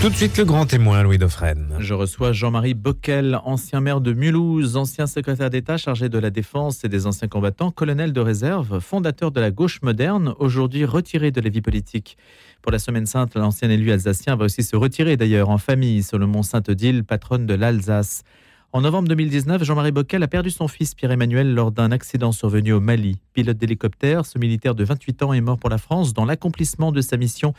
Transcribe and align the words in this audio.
Tout 0.00 0.08
de 0.08 0.14
suite, 0.14 0.38
le 0.38 0.46
grand 0.46 0.64
témoin, 0.64 1.02
Louis 1.02 1.18
Dauphren. 1.18 1.76
Je 1.78 1.92
reçois 1.92 2.32
Jean-Marie 2.32 2.72
Bockel, 2.72 3.38
ancien 3.44 3.82
maire 3.82 4.00
de 4.00 4.14
Mulhouse, 4.14 4.78
ancien 4.78 5.06
secrétaire 5.06 5.50
d'État 5.50 5.76
chargé 5.76 6.08
de 6.08 6.18
la 6.18 6.30
défense 6.30 6.84
et 6.84 6.88
des 6.88 7.06
anciens 7.06 7.28
combattants, 7.28 7.70
colonel 7.70 8.14
de 8.14 8.20
réserve, 8.22 8.80
fondateur 8.80 9.30
de 9.30 9.40
la 9.40 9.50
gauche 9.50 9.82
moderne, 9.82 10.32
aujourd'hui 10.38 10.86
retiré 10.86 11.32
de 11.32 11.42
la 11.42 11.50
vie 11.50 11.60
politique. 11.60 12.16
Pour 12.62 12.72
la 12.72 12.78
Semaine 12.78 13.04
Sainte, 13.04 13.34
l'ancien 13.34 13.68
élu 13.68 13.92
alsacien 13.92 14.36
va 14.36 14.46
aussi 14.46 14.62
se 14.62 14.74
retirer 14.74 15.18
d'ailleurs 15.18 15.50
en 15.50 15.58
famille 15.58 16.02
sur 16.02 16.18
le 16.18 16.26
mont 16.26 16.42
Sainte-Odile, 16.42 17.04
patronne 17.04 17.44
de 17.44 17.52
l'Alsace. 17.52 18.22
En 18.72 18.82
novembre 18.82 19.08
2019, 19.08 19.64
Jean-Marie 19.64 19.90
Bockel 19.90 20.22
a 20.22 20.28
perdu 20.28 20.50
son 20.50 20.68
fils 20.68 20.94
Pierre-Emmanuel 20.94 21.52
lors 21.54 21.72
d'un 21.72 21.90
accident 21.90 22.30
survenu 22.30 22.72
au 22.72 22.78
Mali. 22.78 23.18
Pilote 23.34 23.58
d'hélicoptère, 23.58 24.24
ce 24.24 24.38
militaire 24.38 24.76
de 24.76 24.84
28 24.84 25.24
ans 25.24 25.32
est 25.32 25.40
mort 25.40 25.58
pour 25.58 25.70
la 25.70 25.78
France 25.78 26.14
dans 26.14 26.24
l'accomplissement 26.24 26.92
de 26.92 27.00
sa 27.00 27.16
mission 27.16 27.52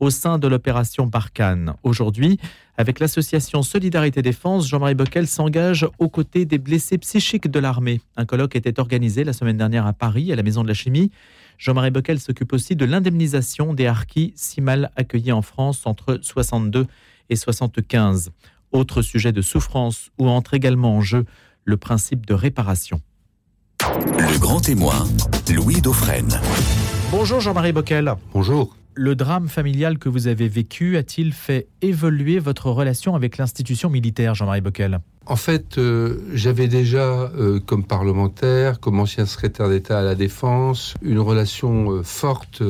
au 0.00 0.10
sein 0.10 0.38
de 0.38 0.48
l'opération 0.48 1.06
Barkhane. 1.06 1.74
Aujourd'hui, 1.82 2.38
avec 2.76 3.00
l'association 3.00 3.62
Solidarité 3.62 4.22
Défense, 4.22 4.68
Jean-Marie 4.68 4.94
Bockel 4.94 5.26
s'engage 5.26 5.86
aux 5.98 6.08
côtés 6.08 6.44
des 6.44 6.58
blessés 6.58 6.98
psychiques 6.98 7.48
de 7.48 7.58
l'armée. 7.58 8.00
Un 8.16 8.26
colloque 8.26 8.56
était 8.56 8.78
organisé 8.78 9.24
la 9.24 9.32
semaine 9.32 9.56
dernière 9.56 9.86
à 9.86 9.92
Paris, 9.92 10.32
à 10.32 10.36
la 10.36 10.42
Maison 10.42 10.62
de 10.62 10.68
la 10.68 10.74
Chimie. 10.74 11.10
Jean-Marie 11.58 11.90
Bockel 11.90 12.20
s'occupe 12.20 12.52
aussi 12.52 12.76
de 12.76 12.84
l'indemnisation 12.84 13.72
des 13.72 13.86
harkis 13.86 14.32
si 14.36 14.60
mal 14.60 14.90
accueillis 14.96 15.32
en 15.32 15.42
France 15.42 15.86
entre 15.86 16.18
62 16.20 16.86
et 17.30 17.36
75. 17.36 18.30
Autre 18.72 19.00
sujet 19.00 19.32
de 19.32 19.40
souffrance 19.40 20.10
où 20.18 20.28
entre 20.28 20.54
également 20.54 20.96
en 20.96 21.00
jeu 21.00 21.24
le 21.64 21.76
principe 21.76 22.26
de 22.26 22.34
réparation. 22.34 23.00
Le 23.80 24.38
grand 24.38 24.60
témoin, 24.60 25.06
Louis 25.54 25.80
Dauphren. 25.80 26.28
Bonjour 27.10 27.40
Jean-Marie 27.40 27.72
Bockel. 27.72 28.14
Bonjour 28.32 28.76
le 28.96 29.14
drame 29.14 29.48
familial 29.48 29.98
que 29.98 30.08
vous 30.08 30.26
avez 30.26 30.48
vécu 30.48 30.96
a-t-il 30.96 31.32
fait 31.32 31.68
évoluer 31.82 32.38
votre 32.38 32.70
relation 32.70 33.14
avec 33.14 33.36
l'institution 33.36 33.90
militaire, 33.90 34.34
Jean-Marie 34.34 34.62
Bockel? 34.62 35.00
En 35.28 35.36
fait, 35.36 35.76
euh, 35.76 36.18
j'avais 36.32 36.68
déjà, 36.68 37.30
euh, 37.36 37.58
comme 37.58 37.82
parlementaire, 37.84 38.78
comme 38.78 39.00
ancien 39.00 39.26
secrétaire 39.26 39.68
d'État 39.68 39.98
à 39.98 40.02
la 40.02 40.14
Défense, 40.14 40.94
une 41.02 41.18
relation 41.18 41.90
euh, 41.90 42.02
forte 42.04 42.62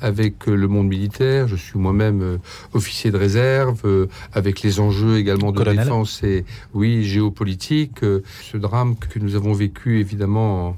avec 0.00 0.46
le 0.46 0.66
monde 0.66 0.88
militaire. 0.88 1.46
Je 1.46 1.54
suis 1.54 1.78
moi-même 1.78 2.38
officier 2.74 3.12
de 3.12 3.16
réserve, 3.16 4.08
avec 4.32 4.62
les 4.62 4.80
enjeux 4.80 5.18
également 5.18 5.52
de 5.52 5.62
défense 5.62 6.22
et, 6.24 6.44
oui, 6.74 7.04
géopolitique. 7.04 8.00
ce 8.00 8.56
drame 8.56 8.96
que 8.96 9.18
nous 9.20 9.36
avons 9.36 9.52
vécu, 9.52 10.00
évidemment, 10.00 10.68
en 10.70 10.76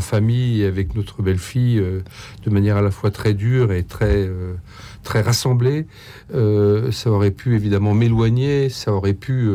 famille 0.00 0.64
avec 0.64 0.94
notre 0.94 1.22
belle-fille 1.22 1.78
euh, 1.78 2.02
de 2.44 2.50
manière 2.50 2.76
à 2.76 2.82
la 2.82 2.90
fois 2.90 3.10
très 3.10 3.34
dure 3.34 3.72
et 3.72 3.82
très 3.82 4.26
euh, 4.26 4.54
très 5.02 5.20
rassemblée. 5.20 5.86
Euh, 6.34 6.90
ça 6.92 7.10
aurait 7.10 7.30
pu 7.30 7.54
évidemment 7.54 7.94
m'éloigner, 7.94 8.68
ça 8.68 8.92
aurait 8.92 9.14
pu 9.14 9.48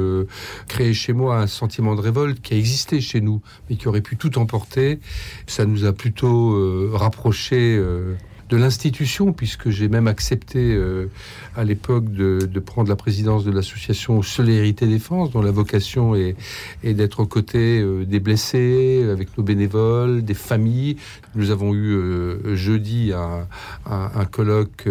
créer 0.68 0.94
chez 0.94 1.14
moi 1.14 1.40
un 1.40 1.48
sentiment 1.48 1.96
de 1.96 2.02
révolte 2.02 2.42
qui 2.42 2.54
a 2.54 2.58
existé 2.58 3.02
chez 3.02 3.22
nous, 3.22 3.42
mais 3.70 3.76
qui 3.76 3.88
aurait 3.88 4.02
pu 4.02 4.16
tout 4.16 4.38
emporter. 4.38 5.00
Ça 5.48 5.66
nous 5.66 5.86
a 5.86 5.94
plutôt 5.94 6.90
rapprochés 6.94 7.82
de 8.50 8.58
l'institution, 8.58 9.32
puisque 9.32 9.70
j'ai 9.70 9.88
même 9.88 10.08
accepté 10.08 10.74
euh, 10.74 11.06
à 11.56 11.64
l'époque 11.64 12.12
de, 12.12 12.48
prendre 12.60 12.90
la 12.90 12.96
présidence 12.96 13.46
de 13.46 13.52
l'association 13.52 14.22
Solidarité 14.22 14.86
Défense, 14.88 15.32
dont 15.32 15.42
la 15.42 15.52
vocation 15.52 16.16
est, 16.16 16.36
d'être 16.84 17.22
aux 17.22 17.26
côtés 17.26 17.80
euh, 17.80 18.06
des 18.06 18.20
blessés, 18.20 19.08
avec 19.10 19.38
nos 19.38 19.44
bénévoles, 19.44 20.24
des 20.24 20.34
familles. 20.34 20.98
Nous 21.36 21.52
avons 21.52 21.74
eu 21.74 21.94
euh, 21.94 22.56
jeudi 22.56 23.14
un, 23.14 23.48
un 23.86 24.26
colloque 24.26 24.88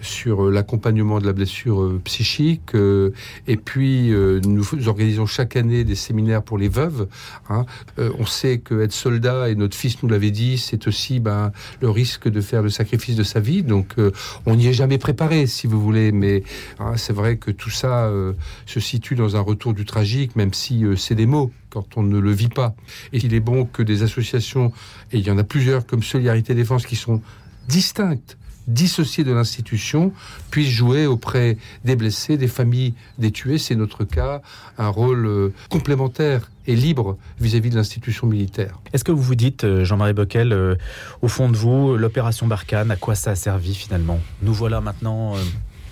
sur 0.00 0.50
l'accompagnement 0.50 1.20
de 1.20 1.26
la 1.26 1.32
blessure 1.32 2.00
psychique, 2.04 2.74
et 2.74 3.56
puis 3.56 4.10
nous 4.10 4.88
organisons 4.88 5.26
chaque 5.26 5.56
année 5.56 5.84
des 5.84 5.94
séminaires 5.94 6.42
pour 6.42 6.58
les 6.58 6.68
veuves. 6.68 7.06
Hein. 7.48 7.64
on 7.98 8.26
sait 8.26 8.58
que 8.58 8.80
être 8.80 8.92
soldat, 8.92 9.50
et 9.50 9.54
notre 9.54 9.76
fils 9.76 10.02
nous 10.02 10.08
l'avait 10.08 10.30
dit, 10.30 10.58
c'est 10.58 10.86
aussi 10.86 11.20
ben, 11.20 11.52
le 11.80 11.90
risque 11.90 12.28
de 12.28 12.40
faire 12.40 12.61
le 12.62 12.70
sacrifice 12.70 13.16
de 13.16 13.22
sa 13.22 13.40
vie. 13.40 13.62
Donc 13.62 13.94
euh, 13.98 14.12
on 14.46 14.56
n'y 14.56 14.66
est 14.66 14.72
jamais 14.72 14.98
préparé, 14.98 15.46
si 15.46 15.66
vous 15.66 15.80
voulez. 15.80 16.12
Mais 16.12 16.42
hein, 16.78 16.96
c'est 16.96 17.12
vrai 17.12 17.36
que 17.36 17.50
tout 17.50 17.70
ça 17.70 18.06
euh, 18.06 18.32
se 18.66 18.80
situe 18.80 19.14
dans 19.14 19.36
un 19.36 19.40
retour 19.40 19.74
du 19.74 19.84
tragique, 19.84 20.36
même 20.36 20.54
si 20.54 20.84
euh, 20.84 20.96
c'est 20.96 21.14
des 21.14 21.26
mots 21.26 21.50
quand 21.70 21.96
on 21.96 22.02
ne 22.02 22.18
le 22.18 22.32
vit 22.32 22.48
pas. 22.48 22.74
Et 23.12 23.18
il 23.18 23.34
est 23.34 23.40
bon 23.40 23.64
que 23.64 23.82
des 23.82 24.02
associations, 24.02 24.72
et 25.12 25.18
il 25.18 25.26
y 25.26 25.30
en 25.30 25.38
a 25.38 25.44
plusieurs 25.44 25.86
comme 25.86 26.02
Solidarité 26.02 26.54
Défense, 26.54 26.86
qui 26.86 26.96
sont 26.96 27.22
distinctes 27.68 28.36
dissociés 28.66 29.24
de 29.24 29.32
l'institution 29.32 30.12
puissent 30.50 30.70
jouer 30.70 31.06
auprès 31.06 31.56
des 31.84 31.96
blessés, 31.96 32.36
des 32.36 32.48
familles 32.48 32.94
des 33.18 33.30
tués, 33.30 33.58
c'est 33.58 33.74
notre 33.74 34.04
cas, 34.04 34.42
un 34.78 34.88
rôle 34.88 35.26
euh, 35.26 35.52
complémentaire 35.68 36.50
et 36.66 36.76
libre 36.76 37.16
vis-à-vis 37.40 37.70
de 37.70 37.76
l'institution 37.76 38.26
militaire. 38.26 38.78
Est-ce 38.92 39.04
que 39.04 39.12
vous 39.12 39.22
vous 39.22 39.34
dites, 39.34 39.64
euh, 39.64 39.84
Jean-Marie 39.84 40.12
Bockel, 40.12 40.52
euh, 40.52 40.76
au 41.20 41.28
fond 41.28 41.48
de 41.48 41.56
vous, 41.56 41.96
l'opération 41.96 42.46
Barkhane, 42.46 42.90
à 42.90 42.96
quoi 42.96 43.14
ça 43.14 43.32
a 43.32 43.34
servi 43.34 43.74
finalement? 43.74 44.20
Nous 44.42 44.54
voilà 44.54 44.80
maintenant 44.80 45.34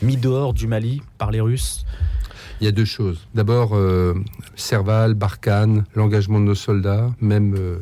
mis 0.03 0.17
dehors 0.17 0.55
du 0.55 0.67
Mali 0.67 1.03
par 1.19 1.31
les 1.31 1.41
Russes 1.41 1.85
il 2.61 2.65
y 2.65 2.69
a 2.69 2.73
deux 2.73 2.85
choses. 2.85 3.27
D'abord, 3.35 3.75
euh, 3.75 4.15
Serval, 4.55 5.15
Barkhane, 5.15 5.85
l'engagement 5.95 6.39
de 6.39 6.45
nos 6.45 6.55
soldats, 6.55 7.11
même 7.21 7.55
euh, 7.55 7.79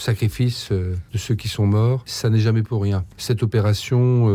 sacrifice 0.00 0.70
de 0.72 1.18
ceux 1.18 1.34
qui 1.34 1.48
sont 1.48 1.66
morts, 1.66 2.02
ça 2.06 2.30
n'est 2.30 2.40
jamais 2.40 2.62
pour 2.62 2.82
rien. 2.82 3.04
Cette 3.16 3.42
opération, 3.42 4.28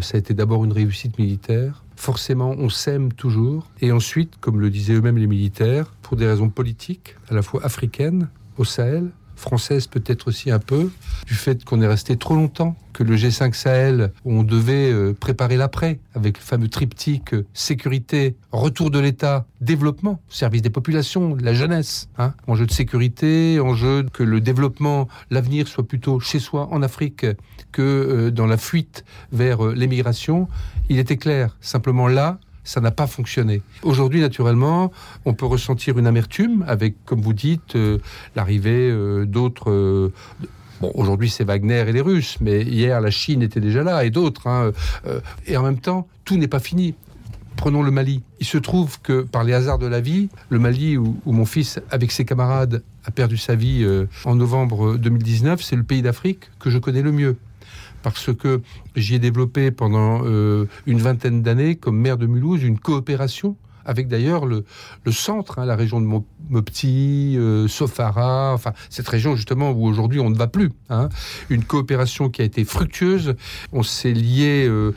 ça 0.00 0.16
a 0.16 0.18
été 0.18 0.34
d'abord 0.34 0.64
une 0.64 0.72
réussite 0.72 1.18
militaire. 1.18 1.84
Forcément, 1.96 2.50
on 2.58 2.68
s'aime 2.68 3.12
toujours. 3.12 3.70
Et 3.80 3.92
ensuite, 3.92 4.34
comme 4.40 4.60
le 4.60 4.70
disaient 4.70 4.94
eux-mêmes 4.94 5.18
les 5.18 5.26
militaires, 5.26 5.92
pour 6.02 6.16
des 6.16 6.26
raisons 6.26 6.48
politiques, 6.48 7.16
à 7.30 7.34
la 7.34 7.42
fois 7.42 7.64
africaines, 7.64 8.28
au 8.58 8.64
Sahel, 8.64 9.10
française 9.36 9.86
peut-être 9.86 10.28
aussi 10.28 10.50
un 10.50 10.58
peu, 10.58 10.90
du 11.26 11.34
fait 11.34 11.64
qu'on 11.64 11.80
est 11.80 11.86
resté 11.86 12.16
trop 12.16 12.34
longtemps, 12.34 12.76
que 12.92 13.02
le 13.02 13.16
G5 13.16 13.54
Sahel, 13.54 14.12
on 14.24 14.44
devait 14.44 14.90
euh, 14.90 15.12
préparer 15.12 15.56
l'après, 15.56 15.98
avec 16.14 16.38
le 16.38 16.44
fameux 16.44 16.68
triptyque 16.68 17.34
euh, 17.34 17.44
sécurité, 17.52 18.36
retour 18.52 18.90
de 18.90 19.00
l'État, 19.00 19.46
développement, 19.60 20.20
service 20.28 20.62
des 20.62 20.70
populations, 20.70 21.36
la 21.40 21.54
jeunesse, 21.54 22.08
hein, 22.18 22.34
enjeu 22.46 22.66
de 22.66 22.70
sécurité, 22.70 23.58
enjeu 23.60 24.06
que 24.12 24.22
le 24.22 24.40
développement, 24.40 25.08
l'avenir 25.30 25.66
soit 25.66 25.86
plutôt 25.86 26.20
chez 26.20 26.38
soi 26.38 26.68
en 26.70 26.82
Afrique 26.82 27.26
que 27.72 27.82
euh, 27.82 28.30
dans 28.30 28.46
la 28.46 28.56
fuite 28.56 29.04
vers 29.32 29.62
l'émigration, 29.66 30.48
il 30.88 30.98
était 30.98 31.16
clair, 31.16 31.56
simplement 31.60 32.06
là, 32.06 32.38
ça 32.64 32.80
n'a 32.80 32.90
pas 32.90 33.06
fonctionné. 33.06 33.62
Aujourd'hui, 33.82 34.20
naturellement, 34.20 34.90
on 35.24 35.34
peut 35.34 35.46
ressentir 35.46 35.98
une 35.98 36.06
amertume 36.06 36.64
avec, 36.66 37.04
comme 37.04 37.20
vous 37.20 37.34
dites, 37.34 37.76
euh, 37.76 37.98
l'arrivée 38.34 38.90
euh, 38.90 39.26
d'autres. 39.26 39.70
Euh, 39.70 40.12
bon, 40.80 40.90
aujourd'hui, 40.94 41.30
c'est 41.30 41.44
Wagner 41.44 41.84
et 41.86 41.92
les 41.92 42.00
Russes, 42.00 42.38
mais 42.40 42.62
hier, 42.62 43.00
la 43.00 43.10
Chine 43.10 43.42
était 43.42 43.60
déjà 43.60 43.82
là 43.82 44.04
et 44.04 44.10
d'autres. 44.10 44.46
Hein, 44.46 44.72
et 45.46 45.56
en 45.56 45.62
même 45.62 45.78
temps, 45.78 46.08
tout 46.24 46.36
n'est 46.36 46.48
pas 46.48 46.60
fini. 46.60 46.94
Prenons 47.56 47.82
le 47.82 47.92
Mali. 47.92 48.22
Il 48.40 48.46
se 48.46 48.58
trouve 48.58 49.00
que 49.00 49.22
par 49.22 49.44
les 49.44 49.52
hasards 49.52 49.78
de 49.78 49.86
la 49.86 50.00
vie, 50.00 50.28
le 50.48 50.58
Mali 50.58 50.96
où, 50.96 51.16
où 51.24 51.32
mon 51.32 51.44
fils, 51.44 51.78
avec 51.90 52.10
ses 52.10 52.24
camarades, 52.24 52.82
a 53.04 53.10
perdu 53.10 53.36
sa 53.36 53.54
vie 53.54 53.86
en 54.24 54.34
novembre 54.34 54.96
2019, 54.96 55.62
c'est 55.62 55.76
le 55.76 55.82
pays 55.82 56.00
d'Afrique 56.02 56.50
que 56.58 56.70
je 56.70 56.78
connais 56.78 57.02
le 57.02 57.12
mieux 57.12 57.36
parce 58.04 58.32
que 58.34 58.60
j'y 58.94 59.16
ai 59.16 59.18
développé 59.18 59.72
pendant 59.72 60.20
euh, 60.24 60.66
une 60.86 60.98
vingtaine 60.98 61.42
d'années, 61.42 61.74
comme 61.74 61.98
maire 61.98 62.18
de 62.18 62.26
Mulhouse, 62.26 62.62
une 62.62 62.78
coopération 62.78 63.56
avec 63.86 64.08
d'ailleurs 64.08 64.46
le, 64.46 64.64
centre, 65.10 65.58
hein, 65.58 65.66
la 65.66 65.76
région 65.76 66.00
de 66.00 66.06
Mopti, 66.48 67.34
euh, 67.36 67.68
Sofara, 67.68 68.54
enfin 68.54 68.72
cette 68.88 69.06
région 69.08 69.36
justement 69.36 69.72
où 69.72 69.86
aujourd'hui 69.86 70.20
on 70.20 70.30
ne 70.30 70.36
va 70.36 70.46
plus. 70.46 70.70
Hein. 70.88 71.08
Une 71.50 71.64
coopération 71.64 72.30
qui 72.30 72.40
a 72.40 72.44
été 72.44 72.64
fructueuse. 72.64 73.34
On 73.72 73.82
s'est 73.82 74.12
lié 74.12 74.66
euh, 74.66 74.92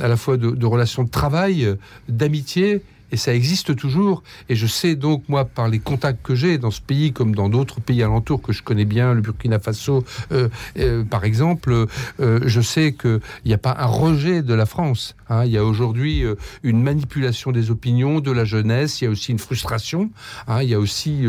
à 0.00 0.08
la 0.08 0.16
fois 0.16 0.36
de 0.36 0.66
relations 0.66 1.04
de 1.04 1.10
travail, 1.10 1.74
d'amitié 2.08 2.82
et 3.12 3.16
ça 3.16 3.34
existe 3.34 3.74
toujours. 3.76 4.22
Et 4.48 4.56
je 4.56 4.66
sais 4.66 4.94
donc, 4.94 5.24
moi, 5.28 5.44
par 5.44 5.68
les 5.68 5.78
contacts 5.78 6.22
que 6.22 6.34
j'ai 6.34 6.58
dans 6.58 6.70
ce 6.70 6.80
pays, 6.80 7.12
comme 7.12 7.34
dans 7.34 7.48
d'autres 7.48 7.80
pays 7.80 8.02
alentours 8.02 8.42
que 8.42 8.52
je 8.52 8.62
connais 8.62 8.84
bien, 8.84 9.14
le 9.14 9.20
Burkina 9.20 9.58
Faso, 9.58 10.04
euh, 10.32 10.48
euh, 10.78 11.04
par 11.04 11.24
exemple, 11.24 11.86
euh, 12.20 12.40
je 12.44 12.60
sais 12.60 12.92
qu'il 12.92 13.20
n'y 13.46 13.54
a 13.54 13.58
pas 13.58 13.76
un 13.78 13.86
rejet 13.86 14.42
de 14.42 14.54
la 14.54 14.66
France. 14.66 15.16
Hein. 15.28 15.44
Il 15.44 15.52
y 15.52 15.58
a 15.58 15.64
aujourd'hui 15.64 16.24
une 16.62 16.82
manipulation 16.82 17.52
des 17.52 17.70
opinions 17.70 18.20
de 18.20 18.30
la 18.30 18.44
jeunesse, 18.44 19.00
il 19.00 19.04
y 19.04 19.06
a 19.06 19.10
aussi 19.10 19.32
une 19.32 19.38
frustration, 19.38 20.10
hein. 20.46 20.62
il 20.62 20.68
y 20.68 20.74
a 20.74 20.78
aussi 20.78 21.24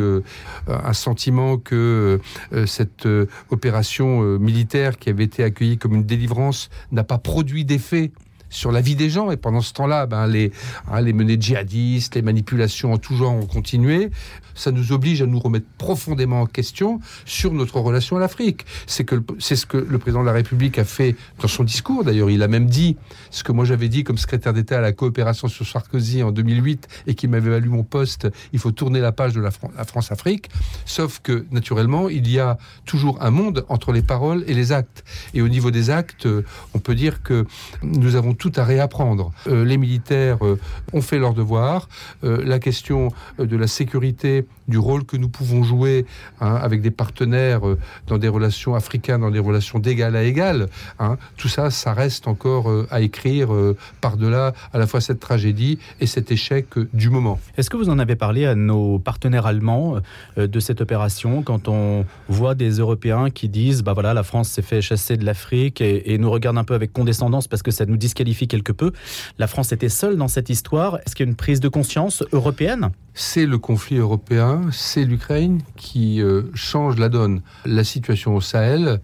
un 0.68 0.94
sentiment 0.94 1.58
que 1.58 2.20
cette 2.66 3.08
opération 3.50 4.22
militaire 4.40 4.98
qui 4.98 5.10
avait 5.10 5.26
été 5.26 5.44
accueillie 5.44 5.78
comme 5.78 5.96
une 5.96 6.06
délivrance 6.06 6.70
n'a 6.92 7.04
pas 7.04 7.18
produit 7.18 7.66
d'effet 7.66 8.12
sur 8.50 8.72
la 8.72 8.82
vie 8.82 8.96
des 8.96 9.10
gens. 9.10 9.32
Et 9.32 9.38
pendant 9.38 9.62
ce 9.62 9.74
temps-là, 9.74 10.06
ben, 10.06 10.28
les, 10.28 10.52
hein, 10.92 11.02
les 11.02 11.14
menées 11.14 11.38
djihadistes, 11.40 12.16
les 12.16 12.22
manipulations 12.22 12.94
en 12.94 12.98
tout 12.98 13.16
genre 13.16 13.34
ont 13.34 13.46
continué. 13.46 14.10
Ça 14.56 14.72
nous 14.72 14.92
oblige 14.92 15.22
à 15.22 15.26
nous 15.26 15.40
remettre 15.40 15.68
profondément 15.78 16.42
en 16.42 16.46
question 16.46 17.00
sur 17.26 17.54
notre 17.54 17.80
relation 17.80 18.18
à 18.18 18.20
l'Afrique. 18.20 18.66
C'est 18.88 19.04
que 19.04 19.16
c'est 19.40 19.56
ce 19.56 19.66
que 19.66 19.78
le 19.78 19.98
président 19.98 20.22
de 20.22 20.26
la 20.26 20.34
République 20.34 20.78
a 20.80 20.86
fait 20.86 21.16
dans 21.42 21.48
son 21.48 21.64
discours. 21.64 22.04
D'ailleurs, 22.04 22.30
il 22.30 22.44
a 22.44 22.48
même 22.48 22.68
dit 22.68 22.98
ce 23.32 23.44
que 23.44 23.52
moi 23.52 23.66
j'avais 23.66 23.90
dit 23.90 24.04
comme 24.04 24.18
secrétaire 24.18 24.54
d'État 24.54 24.78
à 24.78 24.82
la 24.82 24.92
coopération 24.92 25.48
sur 25.48 25.66
Sarkozy 25.66 26.24
en 26.24 26.32
2008 26.32 26.88
et 27.08 27.16
qui 27.16 27.28
m'avait 27.28 27.50
valu 27.50 27.70
mon 27.70 27.84
poste. 27.84 28.28
Il 28.54 28.60
faut 28.60 28.72
tourner 28.72 29.00
la 29.00 29.12
page 29.12 29.34
de 29.34 29.42
la, 29.42 29.52
France-Afrique. 29.52 30.50
Sauf 30.86 31.20
que 31.22 31.46
naturellement, 31.52 32.10
il 32.10 32.30
y 32.30 32.40
a 32.40 32.58
toujours 32.86 33.22
un 33.22 33.32
monde 33.32 33.66
entre 33.70 33.92
les 33.92 34.02
paroles 34.02 34.44
et 34.48 34.54
les 34.54 34.72
actes. 34.72 35.04
Et 35.34 35.42
au 35.42 35.48
niveau 35.48 35.72
des 35.72 35.90
actes, 35.90 36.26
euh, 36.26 36.44
on 36.74 36.80
peut 36.80 36.96
dire 36.96 37.24
que 37.24 37.46
nous 37.84 38.16
avons 38.16 38.34
tout 38.34 38.52
à 38.56 38.64
réapprendre. 38.64 39.32
Euh, 39.48 39.64
les 39.64 39.78
militaires 39.78 40.46
euh, 40.46 40.60
ont 40.94 41.02
fait 41.02 41.20
leur 41.20 41.34
devoir. 41.34 41.90
la 42.24 42.60
question 42.60 43.10
de 43.38 43.56
la 43.56 43.68
sécurité 43.68 44.39
du 44.68 44.78
rôle 44.78 45.04
que 45.04 45.18
nous 45.18 45.30
pouvons 45.30 45.64
jouer 45.64 46.06
hein, 46.40 46.56
avec 46.56 46.82
des 46.82 46.92
partenaires 46.92 47.68
euh, 47.68 47.78
dans 48.08 48.18
des 48.18 48.28
relations 48.28 48.76
africaines, 48.76 49.22
dans 49.22 49.32
des 49.32 49.40
relations 49.40 49.80
d'égal 49.80 50.16
à 50.16 50.24
égal. 50.24 50.68
Hein. 51.00 51.18
tout 51.38 51.48
ça, 51.48 51.72
ça 51.72 51.94
reste 51.94 52.28
encore 52.28 52.70
euh, 52.70 52.88
à 52.92 53.02
écrire 53.02 53.54
euh, 53.54 53.76
par-delà 54.02 54.54
à 54.74 54.78
la 54.78 54.88
fois 54.88 55.02
cette 55.02 55.20
tragédie 55.20 55.80
et 56.00 56.06
cet 56.06 56.32
échec 56.32 56.68
du 56.94 57.10
moment. 57.10 57.40
Est-ce 57.58 57.70
que 57.70 57.78
vous 57.78 57.90
en 57.90 58.00
avez 58.00 58.16
parlé 58.16 58.46
à 58.46 58.56
nos 58.56 59.00
partenaires 59.00 59.46
allemands 59.46 59.96
de 60.38 60.60
cette 60.60 60.82
opération 60.82 61.42
quand 61.42 61.68
on 61.68 62.06
voit 62.28 62.56
des 62.56 62.72
Européens 62.72 63.30
qui 63.30 63.50
disent 63.50 63.84
bah 63.84 63.94
voilà 63.94 64.14
la 64.14 64.24
France 64.24 64.50
s'est 64.50 64.62
fait 64.62 64.82
chasser 64.82 65.18
de 65.18 65.26
l'Afrique 65.26 65.82
et, 65.82 66.14
et 66.14 66.18
nous 66.18 66.30
regarde 66.30 66.58
un 66.58 66.64
peu 66.64 66.74
avec 66.74 66.94
condescendance 66.94 67.48
parce 67.48 67.64
que 67.64 67.72
ça 67.72 67.86
nous 67.86 67.98
disqualifie 67.98 68.48
quelque 68.48 68.72
peu. 68.72 68.92
La 69.38 69.48
France 69.48 69.72
était 69.72 69.90
seule 69.90 70.18
dans 70.18 70.28
cette 70.28 70.50
histoire. 70.50 70.98
Est-ce 71.06 71.16
qu'il 71.16 71.26
y 71.26 71.30
a 71.30 71.32
une 71.32 71.36
prise 71.36 71.60
de 71.60 71.70
conscience 71.70 72.24
européenne? 72.32 72.92
C'est 73.20 73.46
le 73.46 73.58
conflit 73.58 73.98
européen, 73.98 74.62
c'est 74.72 75.04
l'Ukraine 75.04 75.62
qui 75.76 76.22
euh, 76.22 76.44
change 76.54 76.98
la 76.98 77.10
donne. 77.10 77.42
La 77.66 77.84
situation 77.84 78.34
au 78.34 78.40
Sahel, 78.40 79.02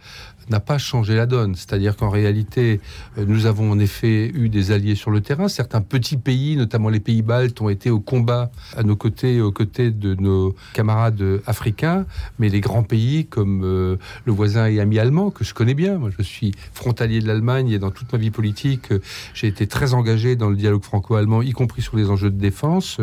n'a 0.49 0.59
pas 0.59 0.77
changé 0.77 1.15
la 1.15 1.25
donne. 1.25 1.55
C'est-à-dire 1.55 1.95
qu'en 1.95 2.09
réalité, 2.09 2.79
euh, 3.17 3.25
nous 3.27 3.45
avons 3.45 3.71
en 3.71 3.79
effet 3.79 4.31
eu 4.33 4.49
des 4.49 4.71
alliés 4.71 4.95
sur 4.95 5.11
le 5.11 5.21
terrain. 5.21 5.47
Certains 5.47 5.81
petits 5.81 6.17
pays, 6.17 6.55
notamment 6.55 6.89
les 6.89 6.99
pays 6.99 7.21
baltes, 7.21 7.59
ont 7.61 7.69
été 7.69 7.89
au 7.89 7.99
combat 7.99 8.51
à 8.75 8.83
nos 8.83 8.95
côtés, 8.95 9.41
aux 9.41 9.51
côtés 9.51 9.91
de 9.91 10.15
nos 10.15 10.55
camarades 10.73 11.41
africains. 11.45 12.05
Mais 12.39 12.49
les 12.49 12.61
grands 12.61 12.83
pays 12.83 13.25
comme 13.25 13.63
euh, 13.63 13.97
le 14.25 14.31
voisin 14.31 14.67
et 14.67 14.79
ami 14.79 14.99
allemand, 14.99 15.31
que 15.31 15.43
je 15.43 15.53
connais 15.53 15.73
bien, 15.73 15.97
moi 15.97 16.09
je 16.15 16.23
suis 16.23 16.53
frontalier 16.73 17.19
de 17.19 17.27
l'Allemagne 17.27 17.69
et 17.69 17.79
dans 17.79 17.91
toute 17.91 18.11
ma 18.13 18.19
vie 18.19 18.31
politique, 18.31 18.91
euh, 18.91 18.99
j'ai 19.33 19.47
été 19.47 19.67
très 19.67 19.93
engagé 19.93 20.35
dans 20.35 20.49
le 20.49 20.55
dialogue 20.55 20.83
franco-allemand, 20.83 21.41
y 21.41 21.51
compris 21.51 21.81
sur 21.81 21.97
les 21.97 22.09
enjeux 22.09 22.29
de 22.29 22.39
défense, 22.39 22.99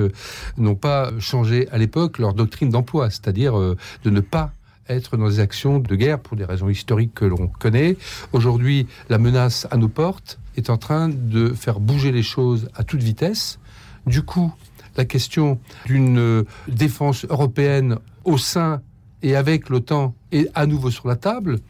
n'ont 0.57 0.75
pas 0.75 1.13
changé 1.19 1.69
à 1.71 1.79
l'époque 1.79 2.19
leur 2.19 2.35
doctrine 2.35 2.71
d'emploi, 2.71 3.11
c'est-à-dire 3.11 3.55
de 3.59 4.11
ne 4.11 4.21
pas 4.21 4.53
être 4.89 5.17
dans 5.17 5.29
des 5.29 5.41
actions 5.41 5.79
de 5.79 5.95
guerre 5.95 6.19
pour 6.19 6.37
des 6.37 6.45
raisons 6.45 6.69
historiques 6.69 7.15
que 7.15 7.25
l'on 7.25 7.47
connaît. 7.47 7.97
Aujourd'hui, 8.33 8.87
la 9.09 9.19
menace 9.19 9.67
à 9.71 9.77
nos 9.77 9.89
portes 9.89 10.39
est 10.57 10.71
en 10.71 10.77
train 10.77 11.09
de 11.09 11.53
faire 11.53 11.81
bouger 11.81 12.13
les 12.13 12.23
choses 12.23 12.69
à 12.75 12.85
toute 12.85 13.03
vitesse. 13.03 13.59
Du 14.07 14.23
coup, 14.23 14.53
la 14.97 15.05
question 15.05 15.59
d'une 15.87 16.19
euh, 16.19 16.45
défense 16.69 17.25
européenne 17.29 17.99
au 18.25 18.37
sein 18.37 18.83
et 19.23 19.37
avec 19.37 19.69
l'OTAN 19.69 20.15
est 20.33 20.49
à 20.55 20.67
nouveau 20.67 20.91
sur 20.91 21.09
la 21.09 21.17
table. 21.17 21.61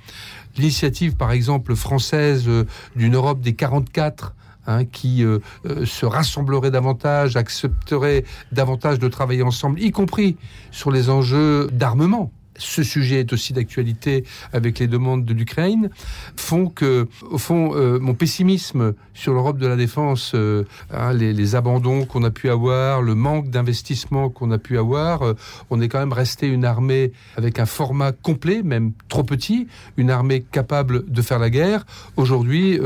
L'initiative, 0.56 1.17
par 1.17 1.32
exemple, 1.32 1.75
française 1.76 2.44
euh, 2.49 2.65
d'une 2.97 3.15
Europe 3.15 3.41
des 3.41 3.55
44 3.55 4.35
Hein, 4.69 4.85
qui 4.85 5.25
euh, 5.25 5.41
se 5.85 6.06
rassemblerait 6.06 6.70
davantage, 6.70 7.37
accepterait 7.37 8.23
davantage 8.53 9.00
de 9.00 9.08
travailler 9.08 9.43
ensemble, 9.43 9.81
y 9.81 9.91
compris 9.91 10.37
sur 10.70 10.93
les 10.93 11.11
enjeux 11.11 11.67
d'armement 11.73 12.31
ce 12.57 12.83
sujet 12.83 13.21
est 13.21 13.33
aussi 13.33 13.53
d'actualité 13.53 14.25
avec 14.53 14.79
les 14.79 14.87
demandes 14.87 15.25
de 15.25 15.35
l'Ukraine, 15.35 15.91
font 16.37 16.69
que, 16.69 17.09
au 17.31 17.39
fond, 17.39 17.73
euh, 17.75 17.99
mon 17.99 18.15
pessimisme 18.15 18.95
sur 19.15 19.33
l'Europe 19.33 19.59
de 19.59 19.67
la 19.67 19.77
défense, 19.77 20.33
euh, 20.35 20.65
hein, 20.91 21.13
les, 21.13 21.55
abandons 21.55 22.05
qu'on 22.05 22.23
a 22.25 22.31
pu 22.31 22.49
avoir, 22.49 23.03
le 23.03 23.15
manque 23.15 23.51
d'investissement 23.51 24.31
qu'on 24.31 24.51
a 24.51 24.59
pu 24.59 24.79
avoir, 24.79 25.23
euh, 25.23 25.35
on 25.71 25.81
est 25.81 25.89
quand 25.89 25.99
même 25.99 26.13
resté 26.13 26.47
une 26.47 26.65
armée 26.65 27.13
avec 27.37 27.59
un 27.59 27.67
format 27.67 28.13
complet, 28.13 28.63
même 28.63 28.93
trop 29.09 29.25
petit, 29.25 29.67
une 29.97 30.11
armée 30.11 30.43
capable 30.43 31.11
de 31.11 31.23
faire 31.23 31.39
la 31.39 31.51
guerre. 31.51 31.85
Aujourd'hui, 32.17 32.79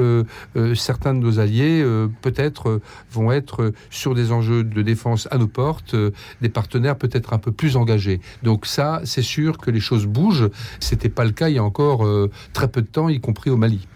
certains 0.74 1.14
de 1.14 1.20
nos 1.20 1.38
alliés, 1.38 1.84
peut-être, 2.22 2.80
vont 3.12 3.32
être 3.32 3.72
sur 3.90 4.14
des 4.14 4.32
enjeux 4.32 4.64
de 4.64 4.82
défense 4.82 5.28
à 5.30 5.38
nos 5.38 5.46
portes, 5.46 5.94
des 6.40 6.48
partenaires 6.48 6.96
peut-être 6.96 7.32
un 7.32 7.38
peu 7.38 7.52
plus 7.52 7.76
engagés. 7.76 8.20
Donc 8.42 8.66
ça, 8.66 9.00
c'est 9.04 9.22
sûr 9.22 9.55
que 9.58 9.70
les 9.70 9.80
choses 9.80 10.06
bougent. 10.06 10.50
C'était 10.80 11.08
pas 11.08 11.24
le 11.24 11.32
cas 11.32 11.48
il 11.48 11.56
y 11.56 11.58
a 11.58 11.64
encore 11.64 12.06
euh, 12.06 12.30
très 12.52 12.68
peu 12.68 12.82
de 12.82 12.86
temps, 12.86 13.08
y 13.08 13.20
compris 13.20 13.50
au 13.50 13.56
Mali. 13.56 13.86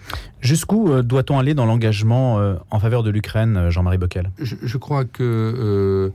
Jusqu'où 0.41 0.91
euh, 0.91 1.03
doit-on 1.03 1.39
aller 1.39 1.55
dans 1.55 1.67
l'engagement 1.67 2.39
euh, 2.39 2.55
en 2.71 2.79
faveur 2.79 3.03
de 3.03 3.11
l'Ukraine, 3.11 3.71
Jean-Marie 3.71 3.99
Bockel 3.99 4.31
je, 4.41 4.77
crois 4.79 5.05
que, 5.05 6.13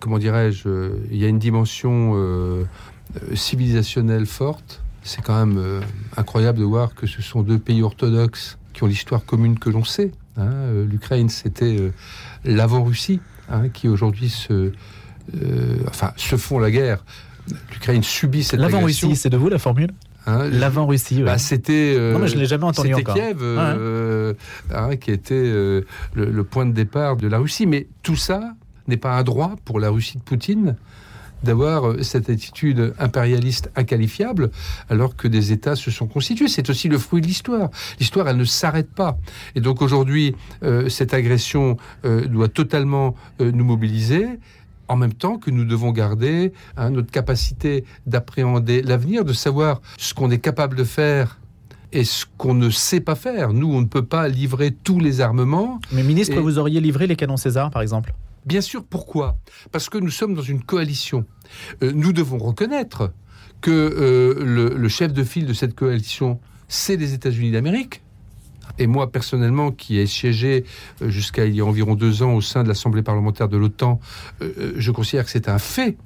comment 0.00 0.18
dirais-je, 0.18 0.92
il 1.10 1.16
y 1.16 1.24
a 1.24 1.28
une 1.28 1.38
dimension 1.38 2.16
civilisationnelle 3.34 4.26
forte. 4.26 4.82
C'est 5.02 5.22
quand 5.22 5.46
même 5.46 5.82
incroyable 6.16 6.58
de 6.58 6.64
voir 6.64 6.94
que 6.94 7.06
ce 7.06 7.22
sont 7.22 7.42
deux 7.42 7.58
pays 7.58 7.82
orthodoxes 7.82 8.58
qui 8.72 8.84
ont 8.84 8.86
l'histoire 8.86 9.24
commune 9.24 9.58
que 9.58 9.68
l'on 9.68 9.84
sait. 9.84 10.12
Hein. 10.36 10.50
L'Ukraine, 10.88 11.28
c'était 11.28 11.92
l'avant-Russie, 12.44 13.20
hein, 13.50 13.68
qui 13.68 13.88
aujourd'hui 13.88 14.28
se, 14.28 14.72
enfin, 15.88 16.12
se 16.16 16.36
font 16.36 16.58
la 16.58 16.70
guerre 16.70 17.04
l'Ukraine 17.72 18.02
subit 18.02 18.44
cette 18.44 18.60
L'avant-Russie, 18.60 19.16
c'est 19.16 19.30
de 19.30 19.36
vous 19.36 19.48
la 19.48 19.58
formule 19.58 19.92
Hein, 20.26 20.48
L'avant-Russie. 20.50 21.22
Bah, 21.22 21.38
c'était. 21.38 21.96
non, 21.98 22.18
mais 22.20 22.28
je 22.28 22.36
l'ai 22.36 22.46
jamais 22.46 22.64
entendu 22.64 22.94
encore. 22.94 23.14
Kiev, 23.14 23.38
euh, 23.40 24.34
hein, 24.72 24.96
qui 24.96 25.10
était 25.10 25.34
euh, 25.34 25.82
le, 26.14 26.44
point 26.44 26.66
de 26.66 26.72
départ 26.72 27.16
de 27.16 27.26
la 27.26 27.38
Russie. 27.38 27.66
Mais 27.66 27.88
tout 28.02 28.16
ça 28.16 28.54
n'est 28.86 28.96
pas 28.96 29.16
un 29.16 29.22
droit 29.22 29.56
pour 29.64 29.80
la 29.80 29.90
Russie 29.90 30.18
de 30.18 30.22
Poutine 30.22 30.76
d'avoir 31.42 31.88
euh, 31.88 32.02
cette 32.02 32.30
attitude 32.30 32.94
impérialiste 33.00 33.68
inqualifiable 33.74 34.52
alors 34.88 35.16
que 35.16 35.26
des 35.26 35.50
États 35.50 35.74
se 35.74 35.90
sont 35.90 36.06
constitués. 36.06 36.46
C'est 36.46 36.70
aussi 36.70 36.88
le 36.88 36.98
fruit 36.98 37.20
de 37.20 37.26
l'histoire. 37.26 37.70
L'histoire, 37.98 38.28
elle 38.28 38.36
ne 38.36 38.44
s'arrête 38.44 38.92
pas. 38.94 39.18
Et 39.56 39.60
donc 39.60 39.82
aujourd'hui, 39.82 40.36
cette 40.88 41.14
agression 41.14 41.76
doit 42.04 42.48
totalement 42.48 43.16
nous 43.40 43.64
mobiliser 43.64 44.38
en 44.88 44.96
même 44.96 45.14
temps 45.14 45.38
que 45.38 45.50
nous 45.50 45.64
devons 45.64 45.92
garder 45.92 46.52
hein, 46.76 46.90
notre 46.90 47.10
capacité 47.10 47.84
d'appréhender 48.06 48.82
l'avenir, 48.82 49.24
de 49.24 49.32
savoir 49.32 49.80
ce 49.98 50.14
qu'on 50.14 50.30
est 50.30 50.38
capable 50.38 50.76
de 50.76 50.84
faire 50.84 51.38
et 51.92 52.04
ce 52.04 52.24
qu'on 52.38 52.54
ne 52.54 52.70
sait 52.70 53.00
pas 53.00 53.14
faire. 53.14 53.52
Nous, 53.52 53.72
on 53.72 53.80
ne 53.80 53.86
peut 53.86 54.04
pas 54.04 54.28
livrer 54.28 54.70
tous 54.72 54.98
les 54.98 55.20
armements. 55.20 55.80
Mais 55.92 56.02
ministre, 56.02 56.40
vous 56.40 56.58
auriez 56.58 56.80
livré 56.80 57.06
les 57.06 57.16
canons 57.16 57.36
César, 57.36 57.70
par 57.70 57.82
exemple? 57.82 58.14
Bien 58.46 58.60
sûr, 58.60 58.82
pourquoi? 58.84 59.36
Parce 59.70 59.88
que 59.88 59.98
nous 59.98 60.10
sommes 60.10 60.34
dans 60.34 60.42
une 60.42 60.62
coalition. 60.62 61.24
Euh, 61.82 61.92
nous 61.94 62.12
devons 62.12 62.38
reconnaître 62.38 63.12
que 63.60 63.70
euh, 63.70 64.44
le, 64.44 64.74
le 64.76 64.88
chef 64.88 65.12
de 65.12 65.22
file 65.22 65.46
de 65.46 65.52
cette 65.52 65.74
coalition, 65.74 66.40
c'est 66.66 66.96
les 66.96 67.14
États-Unis 67.14 67.52
d'Amérique. 67.52 68.01
Et 68.78 68.86
moi, 68.86 69.10
personnellement, 69.10 69.70
qui 69.70 69.98
ai 69.98 70.06
siégé 70.06 70.64
euh, 71.02 71.08
jusqu'à 71.08 71.44
il 71.44 71.54
y 71.54 71.60
a 71.60 71.64
environ 71.64 71.94
deux 71.94 72.22
ans 72.22 72.34
au 72.34 72.40
sein 72.40 72.62
de 72.62 72.68
l'Assemblée 72.68 73.02
parlementaire 73.02 73.48
de 73.48 73.56
l'OTAN, 73.56 74.00
euh, 74.40 74.52
euh, 74.58 74.72
je 74.76 74.90
considère 74.90 75.24
que 75.24 75.30
c'est 75.30 75.48
un 75.48 75.58
fait 75.58 75.96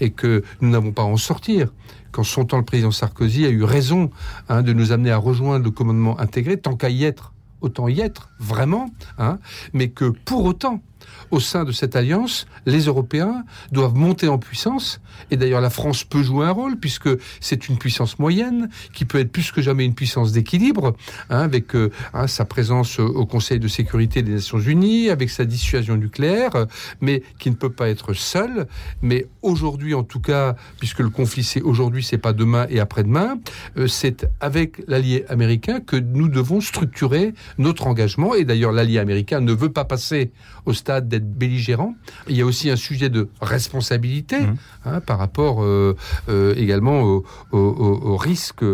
et 0.00 0.10
que 0.10 0.42
nous 0.60 0.70
n'avons 0.70 0.92
pas 0.92 1.02
à 1.02 1.06
en 1.06 1.16
sortir. 1.16 1.72
Quand 2.10 2.22
son 2.22 2.44
temps 2.44 2.58
le 2.58 2.64
président 2.64 2.90
Sarkozy 2.90 3.46
a 3.46 3.50
eu 3.50 3.62
raison 3.62 4.10
hein, 4.48 4.62
de 4.62 4.72
nous 4.72 4.92
amener 4.92 5.10
à 5.10 5.18
rejoindre 5.18 5.64
le 5.64 5.70
commandement 5.70 6.18
intégré, 6.18 6.56
tant 6.56 6.74
qu'à 6.74 6.90
y 6.90 7.04
être, 7.04 7.32
autant 7.60 7.88
y 7.88 8.00
être, 8.00 8.30
vraiment, 8.38 8.90
hein, 9.18 9.38
mais 9.72 9.88
que 9.88 10.06
pour 10.06 10.44
autant, 10.44 10.82
au 11.30 11.40
sein 11.40 11.64
de 11.64 11.72
cette 11.72 11.96
alliance, 11.96 12.46
les 12.66 12.84
Européens 12.84 13.44
doivent 13.72 13.94
monter 13.94 14.28
en 14.28 14.38
puissance. 14.38 15.00
Et 15.30 15.36
d'ailleurs, 15.36 15.60
la 15.60 15.70
France 15.70 16.04
peut 16.04 16.22
jouer 16.22 16.46
un 16.46 16.50
rôle, 16.50 16.76
puisque 16.76 17.08
c'est 17.40 17.68
une 17.68 17.78
puissance 17.78 18.18
moyenne, 18.18 18.68
qui 18.92 19.04
peut 19.04 19.18
être 19.18 19.32
plus 19.32 19.52
que 19.52 19.62
jamais 19.62 19.84
une 19.84 19.94
puissance 19.94 20.32
d'équilibre, 20.32 20.94
hein, 21.28 21.40
avec 21.40 21.74
euh, 21.74 21.90
hein, 22.14 22.26
sa 22.26 22.44
présence 22.44 22.98
au 22.98 23.26
Conseil 23.26 23.60
de 23.60 23.68
sécurité 23.68 24.22
des 24.22 24.32
Nations 24.32 24.58
Unies, 24.58 25.10
avec 25.10 25.30
sa 25.30 25.44
dissuasion 25.44 25.96
nucléaire, 25.96 26.66
mais 27.00 27.22
qui 27.38 27.50
ne 27.50 27.56
peut 27.56 27.70
pas 27.70 27.88
être 27.88 28.12
seule. 28.12 28.66
Mais 29.02 29.26
aujourd'hui, 29.42 29.94
en 29.94 30.02
tout 30.02 30.20
cas, 30.20 30.56
puisque 30.78 31.00
le 31.00 31.10
conflit 31.10 31.44
c'est 31.44 31.62
aujourd'hui, 31.62 32.02
c'est 32.02 32.18
pas 32.18 32.32
demain 32.32 32.66
et 32.68 32.80
après-demain, 32.80 33.38
euh, 33.76 33.86
c'est 33.86 34.26
avec 34.40 34.82
l'allié 34.86 35.24
américain 35.28 35.80
que 35.80 35.96
nous 35.96 36.28
devons 36.28 36.60
structurer 36.60 37.34
notre 37.58 37.86
engagement. 37.86 38.34
Et 38.34 38.44
d'ailleurs, 38.44 38.72
l'allié 38.72 38.98
américain 38.98 39.40
ne 39.40 39.52
veut 39.52 39.72
pas 39.72 39.84
passer 39.84 40.32
au 40.66 40.72
stade 40.72 40.99
pas 41.00 41.06
d'être 41.06 41.30
belligérant. 41.32 41.94
Il 42.28 42.36
y 42.36 42.42
a 42.42 42.46
aussi 42.46 42.70
un 42.70 42.76
sujet 42.76 43.08
de 43.08 43.28
responsabilité 43.40 44.40
Mhm. 44.40 44.56
hein, 44.84 45.00
par 45.00 45.18
rapport 45.18 45.62
euh, 45.62 45.96
euh, 46.28 46.54
également 46.56 47.02
aux 47.02 47.24
au, 47.52 47.58
au- 47.58 48.00
aux 48.10 48.16
risques, 48.16 48.64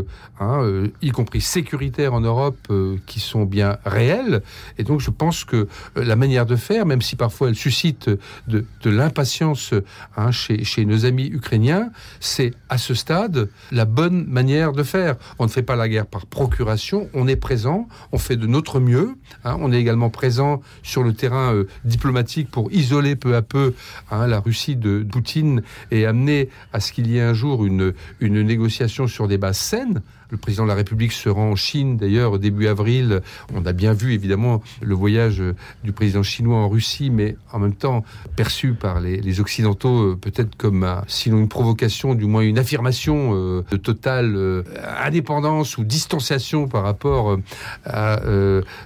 hein, 0.40 0.58
euh, 0.62 0.88
y 1.02 1.10
compris 1.10 1.40
sécuritaires 1.40 2.14
en 2.14 2.20
Europe, 2.20 2.58
qui 3.06 3.20
sont 3.20 3.44
bien 3.44 3.78
réels. 3.84 4.42
Et 4.78 4.84
donc 4.84 5.00
je 5.00 5.10
pense 5.10 5.44
que 5.44 5.68
la 5.94 6.16
manière 6.16 6.46
de 6.46 6.56
faire, 6.56 6.86
même 6.86 7.02
si 7.02 7.16
parfois 7.16 7.48
elle 7.48 7.54
suscite 7.56 8.10
de, 8.48 8.64
de 8.82 8.90
l'impatience 8.90 9.74
hein, 10.16 10.30
chez, 10.30 10.64
chez 10.64 10.84
nos 10.84 11.04
amis 11.04 11.26
ukrainiens, 11.32 11.90
c'est 12.20 12.52
à 12.68 12.78
ce 12.78 12.94
stade 12.94 13.48
la 13.72 13.84
bonne 13.84 14.24
manière 14.26 14.72
de 14.72 14.82
faire. 14.82 15.16
On 15.38 15.44
ne 15.44 15.50
fait 15.50 15.62
pas 15.62 15.76
la 15.76 15.88
guerre 15.88 16.06
par 16.06 16.26
procuration, 16.26 17.08
on 17.14 17.28
est 17.28 17.36
présent, 17.36 17.88
on 18.12 18.18
fait 18.18 18.36
de 18.36 18.46
notre 18.46 18.80
mieux. 18.80 19.16
on 19.44 19.72
est 19.72 19.80
également 19.80 20.10
présent 20.10 20.60
sur 20.82 21.02
le 21.02 21.12
terrain 21.12 21.54
euh, 21.54 21.66
pour 22.50 22.72
isoler 22.72 23.16
peu 23.16 23.36
à 23.36 23.42
peu 23.42 23.74
hein, 24.10 24.26
la 24.26 24.40
Russie 24.40 24.76
de 24.76 25.06
Poutine 25.10 25.62
et 25.90 26.06
amener 26.06 26.48
à 26.72 26.80
ce 26.80 26.92
qu'il 26.92 27.06
y 27.08 27.18
ait 27.18 27.22
un 27.22 27.34
jour 27.34 27.64
une, 27.64 27.94
une 28.20 28.42
négociation 28.42 29.06
sur 29.06 29.28
des 29.28 29.38
bases 29.38 29.58
saines. 29.58 30.02
Le 30.30 30.36
président 30.36 30.64
de 30.64 30.68
la 30.68 30.74
République 30.74 31.12
se 31.12 31.28
rend 31.28 31.50
en 31.50 31.56
Chine 31.56 31.96
d'ailleurs 31.96 32.38
début 32.38 32.66
avril. 32.66 33.20
On 33.54 33.64
a 33.64 33.72
bien 33.72 33.92
vu 33.92 34.12
évidemment 34.12 34.62
le 34.80 34.94
voyage 34.94 35.40
euh, 35.40 35.54
du 35.84 35.92
président 35.92 36.22
chinois 36.22 36.58
en 36.58 36.68
Russie, 36.68 37.10
mais 37.10 37.36
en 37.52 37.58
même 37.58 37.74
temps 37.74 38.04
perçu 38.34 38.74
par 38.74 39.00
les, 39.00 39.40
Occidentaux 39.40 40.12
euh, 40.12 40.18
peut-être 40.20 40.56
comme 40.56 40.86
sinon 41.06 41.38
une 41.38 41.48
provocation, 41.48 42.14
du 42.14 42.24
moins 42.24 42.42
une 42.42 42.58
affirmation 42.58 43.32
euh, 43.34 43.64
de 43.70 43.76
totale 43.76 44.64
indépendance 45.02 45.78
ou 45.78 45.84
distanciation 45.84 46.68
par 46.68 46.82
rapport 46.82 47.36
à 47.84 48.20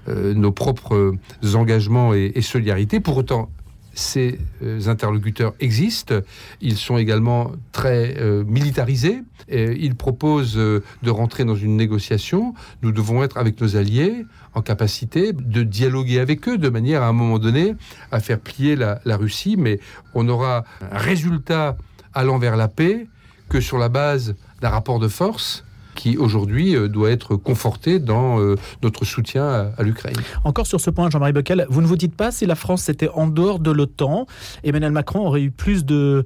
nos 0.08 0.52
propres 0.52 1.14
engagements 1.54 2.14
et, 2.14 2.40
solidarités. 2.42 3.00
Pour 3.00 3.16
autant, 3.16 3.48
ces 3.94 4.38
euh, 4.62 4.88
interlocuteurs 4.88 5.54
existent. 5.60 6.16
Ils 6.60 6.76
sont 6.76 6.96
également 6.96 7.52
très 7.72 8.16
euh, 8.18 8.44
militarisés. 8.44 9.22
Et 9.48 9.72
ils 9.84 9.96
proposent 9.96 10.56
euh, 10.56 10.82
de 11.02 11.10
rentrer 11.10 11.44
dans 11.44 11.56
une 11.56 11.76
négociation. 11.76 12.54
Nous 12.82 12.92
devons 12.92 13.22
être 13.22 13.36
avec 13.36 13.60
nos 13.60 13.76
alliés 13.76 14.24
en 14.54 14.62
capacité 14.62 15.32
de 15.32 15.62
dialoguer 15.62 16.20
avec 16.20 16.48
eux 16.48 16.58
de 16.58 16.68
manière 16.68 17.02
à 17.02 17.06
un 17.06 17.12
moment 17.12 17.38
donné 17.38 17.74
à 18.12 18.20
faire 18.20 18.38
plier 18.38 18.76
la, 18.76 19.00
la 19.04 19.16
Russie. 19.16 19.56
Mais 19.58 19.80
on 20.14 20.28
aura 20.28 20.64
un 20.80 20.98
résultat 20.98 21.76
allant 22.14 22.38
vers 22.38 22.56
la 22.56 22.68
paix 22.68 23.06
que 23.48 23.60
sur 23.60 23.78
la 23.78 23.88
base 23.88 24.36
d'un 24.60 24.68
rapport 24.68 25.00
de 25.00 25.08
force 25.08 25.64
qui 26.00 26.16
aujourd'hui 26.16 26.74
euh, 26.74 26.88
doit 26.88 27.10
être 27.10 27.36
conforté 27.36 27.98
dans 27.98 28.40
euh, 28.40 28.56
notre 28.82 29.04
soutien 29.04 29.70
à, 29.76 29.82
l'Ukraine. 29.82 30.16
Encore 30.44 30.66
sur 30.66 30.80
ce 30.80 30.88
point, 30.88 31.10
Jean-Marie 31.10 31.34
Bockel, 31.34 31.66
vous 31.68 31.82
ne 31.82 31.86
vous 31.86 31.98
dites 31.98 32.14
pas 32.14 32.30
si 32.30 32.46
la 32.46 32.54
France 32.54 32.88
était 32.88 33.10
en 33.10 33.26
dehors 33.26 33.58
de 33.58 33.70
l'OTAN, 33.70 34.26
Emmanuel 34.64 34.92
Macron 34.92 35.26
aurait 35.26 35.42
eu 35.42 35.50
plus 35.50 35.84
de, 35.84 36.24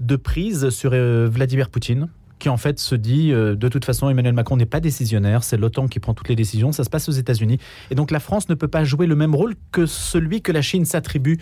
de 0.00 0.16
prise 0.16 0.68
sur 0.68 0.90
euh, 0.92 1.26
Vladimir 1.26 1.70
Poutine? 1.70 2.10
Qui 2.44 2.50
en 2.50 2.58
fait 2.58 2.78
se 2.78 2.94
dit 2.94 3.32
euh, 3.32 3.56
de 3.56 3.68
toute 3.70 3.86
façon 3.86 4.10
Emmanuel 4.10 4.34
Macron 4.34 4.58
n'est 4.58 4.66
pas 4.66 4.80
décisionnaire, 4.80 5.44
c'est 5.44 5.56
l'OTAN 5.56 5.88
qui 5.88 5.98
prend 5.98 6.12
toutes 6.12 6.28
les 6.28 6.36
décisions, 6.36 6.72
ça 6.72 6.84
se 6.84 6.90
passe 6.90 7.08
aux 7.08 7.12
États-Unis 7.12 7.56
et 7.90 7.94
donc 7.94 8.10
la 8.10 8.20
France 8.20 8.50
ne 8.50 8.54
peut 8.54 8.68
pas 8.68 8.84
jouer 8.84 9.06
le 9.06 9.16
même 9.16 9.34
rôle 9.34 9.54
que 9.72 9.86
celui 9.86 10.42
que 10.42 10.52
la 10.52 10.60
Chine 10.60 10.84
s'attribue 10.84 11.38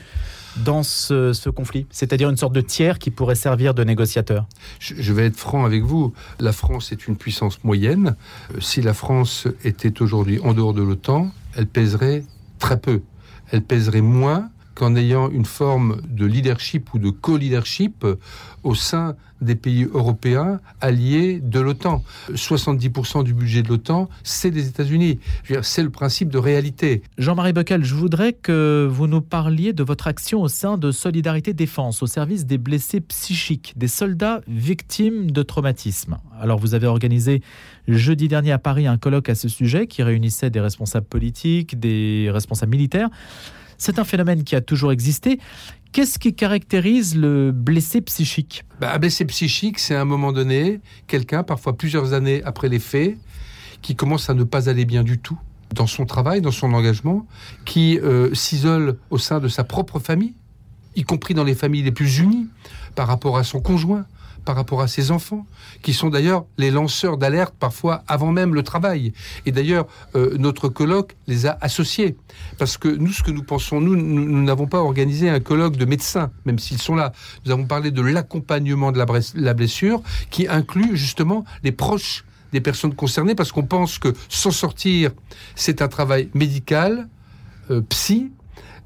dans 0.58 0.84
ce, 0.84 1.48
conflit, 1.48 1.86
c'est-à-dire 1.90 2.30
une 2.30 2.36
sorte 2.36 2.52
de 2.52 2.60
tiers 2.60 3.00
qui 3.00 3.10
pourrait 3.10 3.34
servir 3.34 3.74
de 3.74 3.82
négociateur. 3.82 4.46
Je 4.78 4.94
je 4.96 5.12
vais 5.12 5.26
être 5.26 5.36
franc 5.36 5.64
avec 5.64 5.82
vous. 5.82 6.12
La 6.38 6.52
France 6.52 6.92
est 6.92 7.08
une 7.08 7.16
puissance 7.16 7.64
moyenne. 7.64 8.14
Euh, 8.54 8.60
Si 8.60 8.80
la 8.80 8.94
France 8.94 9.48
était 9.64 10.02
aujourd'hui 10.02 10.38
en 10.38 10.54
dehors 10.54 10.72
de 10.72 10.82
l'OTAN, 10.82 11.32
elle 11.56 11.66
pèserait 11.66 12.22
très 12.60 12.78
peu. 12.78 13.02
Elle 13.50 13.62
pèserait 13.62 14.02
moins 14.02 14.50
qu'en 14.74 14.96
ayant 14.96 15.30
une 15.30 15.44
forme 15.44 16.00
de 16.08 16.26
leadership 16.26 16.92
ou 16.94 16.98
de 16.98 17.10
co-leadership 17.10 18.06
au 18.62 18.74
sein 18.74 19.16
des 19.42 19.54
pays 19.56 19.88
européens 19.92 20.60
alliés 20.80 21.40
de 21.42 21.60
l'OTAN. 21.60 22.02
70% 22.32 23.24
du 23.24 23.34
budget 23.34 23.62
de 23.62 23.68
l'OTAN, 23.68 24.08
c'est 24.22 24.50
des 24.50 24.68
États-Unis. 24.68 25.18
C'est 25.62 25.82
le 25.82 25.90
principe 25.90 26.28
de 26.28 26.38
réalité. 26.38 27.02
Jean-Marie 27.18 27.52
Bockel, 27.52 27.84
je 27.84 27.94
voudrais 27.94 28.32
que 28.32 28.88
vous 28.90 29.06
nous 29.06 29.20
parliez 29.20 29.72
de 29.72 29.82
votre 29.82 30.06
action 30.06 30.42
au 30.42 30.48
sein 30.48 30.78
de 30.78 30.90
Solidarité 30.92 31.52
Défense, 31.52 32.02
au 32.02 32.06
service 32.06 32.46
des 32.46 32.58
blessés 32.58 33.00
psychiques, 33.00 33.74
des 33.76 33.88
soldats 33.88 34.40
victimes 34.46 35.30
de 35.30 35.42
traumatisme. 35.42 36.18
Alors, 36.40 36.58
vous 36.58 36.74
avez 36.74 36.86
organisé 36.86 37.42
jeudi 37.88 38.28
dernier 38.28 38.52
à 38.52 38.58
Paris 38.58 38.86
un 38.86 38.96
colloque 38.96 39.28
à 39.28 39.34
ce 39.34 39.48
sujet 39.48 39.86
qui 39.86 40.02
réunissait 40.02 40.50
des 40.50 40.60
responsables 40.60 41.06
politiques, 41.06 41.78
des 41.78 42.30
responsables 42.32 42.70
militaires. 42.70 43.10
C'est 43.82 43.98
un 43.98 44.04
phénomène 44.04 44.44
qui 44.44 44.54
a 44.54 44.60
toujours 44.60 44.92
existé. 44.92 45.40
Qu'est-ce 45.90 46.20
qui 46.20 46.36
caractérise 46.36 47.16
le 47.16 47.50
blessé 47.50 48.00
psychique 48.00 48.64
Bah, 48.80 48.92
un 48.94 48.98
blessé 49.00 49.24
psychique, 49.24 49.80
c'est 49.80 49.96
à 49.96 50.02
un 50.02 50.04
moment 50.04 50.30
donné 50.30 50.80
quelqu'un, 51.08 51.42
parfois 51.42 51.76
plusieurs 51.76 52.12
années 52.12 52.44
après 52.44 52.68
les 52.68 52.78
faits, 52.78 53.16
qui 53.82 53.96
commence 53.96 54.30
à 54.30 54.34
ne 54.34 54.44
pas 54.44 54.68
aller 54.68 54.84
bien 54.84 55.02
du 55.02 55.18
tout 55.18 55.36
dans 55.74 55.88
son 55.88 56.06
travail, 56.06 56.40
dans 56.40 56.52
son 56.52 56.74
engagement, 56.74 57.26
qui 57.64 57.98
euh, 57.98 58.32
s'isole 58.34 58.98
au 59.10 59.18
sein 59.18 59.40
de 59.40 59.48
sa 59.48 59.64
propre 59.64 59.98
famille, 59.98 60.34
y 60.94 61.02
compris 61.02 61.34
dans 61.34 61.42
les 61.42 61.56
familles 61.56 61.82
les 61.82 61.90
plus 61.90 62.20
unies, 62.20 62.46
par 62.94 63.08
rapport 63.08 63.36
à 63.36 63.42
son 63.42 63.60
conjoint, 63.60 64.06
par 64.44 64.56
rapport 64.56 64.80
à 64.80 64.88
ses 64.88 65.10
enfants, 65.10 65.46
qui 65.82 65.92
sont 65.92 66.08
d'ailleurs 66.08 66.44
les 66.58 66.70
lanceurs 66.70 67.16
d'alerte 67.16 67.54
parfois 67.58 68.02
avant 68.08 68.32
même 68.32 68.54
le 68.54 68.62
travail. 68.62 69.12
Et 69.46 69.52
d'ailleurs, 69.52 69.86
euh, 70.14 70.36
notre 70.38 70.68
colloque 70.68 71.16
les 71.26 71.46
a 71.46 71.56
associés. 71.60 72.16
Parce 72.58 72.76
que 72.76 72.88
nous, 72.88 73.12
ce 73.12 73.22
que 73.22 73.30
nous 73.30 73.42
pensons, 73.42 73.80
nous, 73.80 73.96
nous 73.96 74.42
n'avons 74.42 74.66
pas 74.66 74.80
organisé 74.80 75.28
un 75.28 75.40
colloque 75.40 75.76
de 75.76 75.84
médecins, 75.84 76.30
même 76.44 76.58
s'ils 76.58 76.80
sont 76.80 76.94
là. 76.94 77.12
Nous 77.44 77.52
avons 77.52 77.66
parlé 77.66 77.90
de 77.90 78.02
l'accompagnement 78.02 78.92
de 78.92 78.98
la 79.34 79.54
blessure, 79.54 80.02
qui 80.30 80.48
inclut 80.48 80.96
justement 80.96 81.44
les 81.62 81.72
proches 81.72 82.24
des 82.52 82.60
personnes 82.60 82.94
concernées, 82.94 83.34
parce 83.34 83.50
qu'on 83.52 83.64
pense 83.64 83.98
que 83.98 84.12
s'en 84.28 84.50
sortir, 84.50 85.12
c'est 85.54 85.82
un 85.82 85.88
travail 85.88 86.28
médical, 86.34 87.08
euh, 87.70 87.80
psy, 87.88 88.30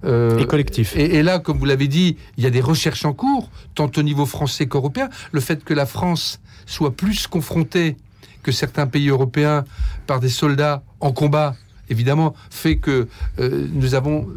euh, 0.07 0.39
Et 0.39 0.47
collectif. 0.47 0.97
et, 0.97 1.17
et 1.17 1.23
là, 1.23 1.39
comme 1.39 1.59
vous 1.59 1.65
l'avez 1.65 1.89
dit, 1.89 2.17
il 2.37 2.45
y 2.45 2.47
a 2.47 2.51
des 2.51 2.61
recherches 2.61 3.05
en 3.05 3.13
cours, 3.13 3.51
tant 3.75 3.91
au 3.97 4.03
niveau 4.03 4.27
français 4.27 4.67
qu'européen. 4.67 5.09
Le 5.33 5.41
fait 5.41 5.65
que 5.65 5.75
la 5.75 5.87
France 5.87 6.41
soit 6.67 6.95
plus 6.97 7.27
confrontée 7.27 7.97
que 8.43 8.53
certains 8.53 8.87
pays 8.87 9.09
européens 9.09 9.65
par 10.07 10.21
des 10.21 10.29
soldats 10.29 10.83
en 11.01 11.13
combat, 11.13 11.57
évidemment, 11.91 12.35
fait 12.51 12.77
que 12.77 13.09
euh, 13.41 13.67
nous 13.73 13.95
avons 13.95 14.29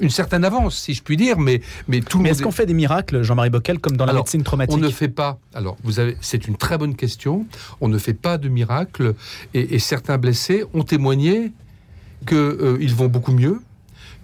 une 0.00 0.10
certaine 0.10 0.44
avance, 0.44 0.76
si 0.76 0.94
je 0.94 1.02
puis 1.02 1.16
dire, 1.16 1.38
mais, 1.38 1.60
mais 1.86 2.00
tout 2.00 2.18
le 2.18 2.24
Mais 2.24 2.30
monde 2.30 2.36
est-ce 2.36 2.42
qu'on 2.42 2.50
fait 2.50 2.66
des 2.66 2.74
miracles, 2.74 3.22
Jean-Marie 3.22 3.50
Bockel, 3.50 3.78
comme 3.78 3.96
dans 3.96 4.04
la 4.04 4.10
Alors, 4.10 4.24
médecine 4.24 4.40
on 4.40 4.44
traumatique 4.44 4.80
ne 4.80 4.90
fait 4.90 5.08
pas. 5.08 5.38
Alors, 5.54 5.76
vous 5.84 6.00
avez, 6.00 6.16
c'est 6.20 6.48
une 6.48 6.56
très 6.56 6.76
bonne 6.76 6.96
question. 6.96 7.46
On 7.80 7.86
ne 7.88 7.96
fait 7.96 8.12
pas 8.14 8.36
de 8.36 8.48
miracle. 8.48 9.14
Et, 9.54 9.76
et 9.76 9.78
certains 9.78 10.18
blessés 10.18 10.64
ont 10.74 10.82
témoigné 10.82 11.52
qu'ils 12.26 12.94
vont 12.94 13.06
beaucoup 13.06 13.32
mieux, 13.32 13.62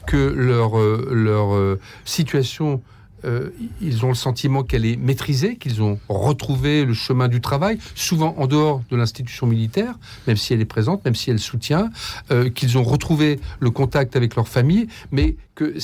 que 0.06 0.16
leur, 0.16 0.78
euh, 0.78 1.08
leur 1.12 1.54
euh, 1.54 1.80
situation, 2.04 2.82
euh, 3.24 3.50
ils 3.80 4.04
ont 4.04 4.08
le 4.08 4.14
sentiment 4.14 4.62
qu'elle 4.62 4.84
est 4.84 4.96
maîtrisée, 4.96 5.56
qu'ils 5.56 5.82
ont 5.82 5.98
retrouvé 6.08 6.84
le 6.84 6.94
chemin 6.94 7.28
du 7.28 7.40
travail, 7.40 7.78
souvent 7.94 8.34
en 8.38 8.46
dehors 8.46 8.82
de 8.90 8.96
l'institution 8.96 9.46
militaire, 9.46 9.98
même 10.26 10.36
si 10.36 10.54
elle 10.54 10.60
est 10.60 10.64
présente, 10.64 11.04
même 11.04 11.14
si 11.14 11.30
elle 11.30 11.40
soutient, 11.40 11.90
qu'ils 12.54 12.78
ont 12.78 12.84
retrouvé 12.84 13.40
le 13.58 13.70
contact 13.70 14.16
avec 14.16 14.36
leur 14.36 14.48
famille, 14.48 14.86
mais 15.10 15.36
que 15.54 15.74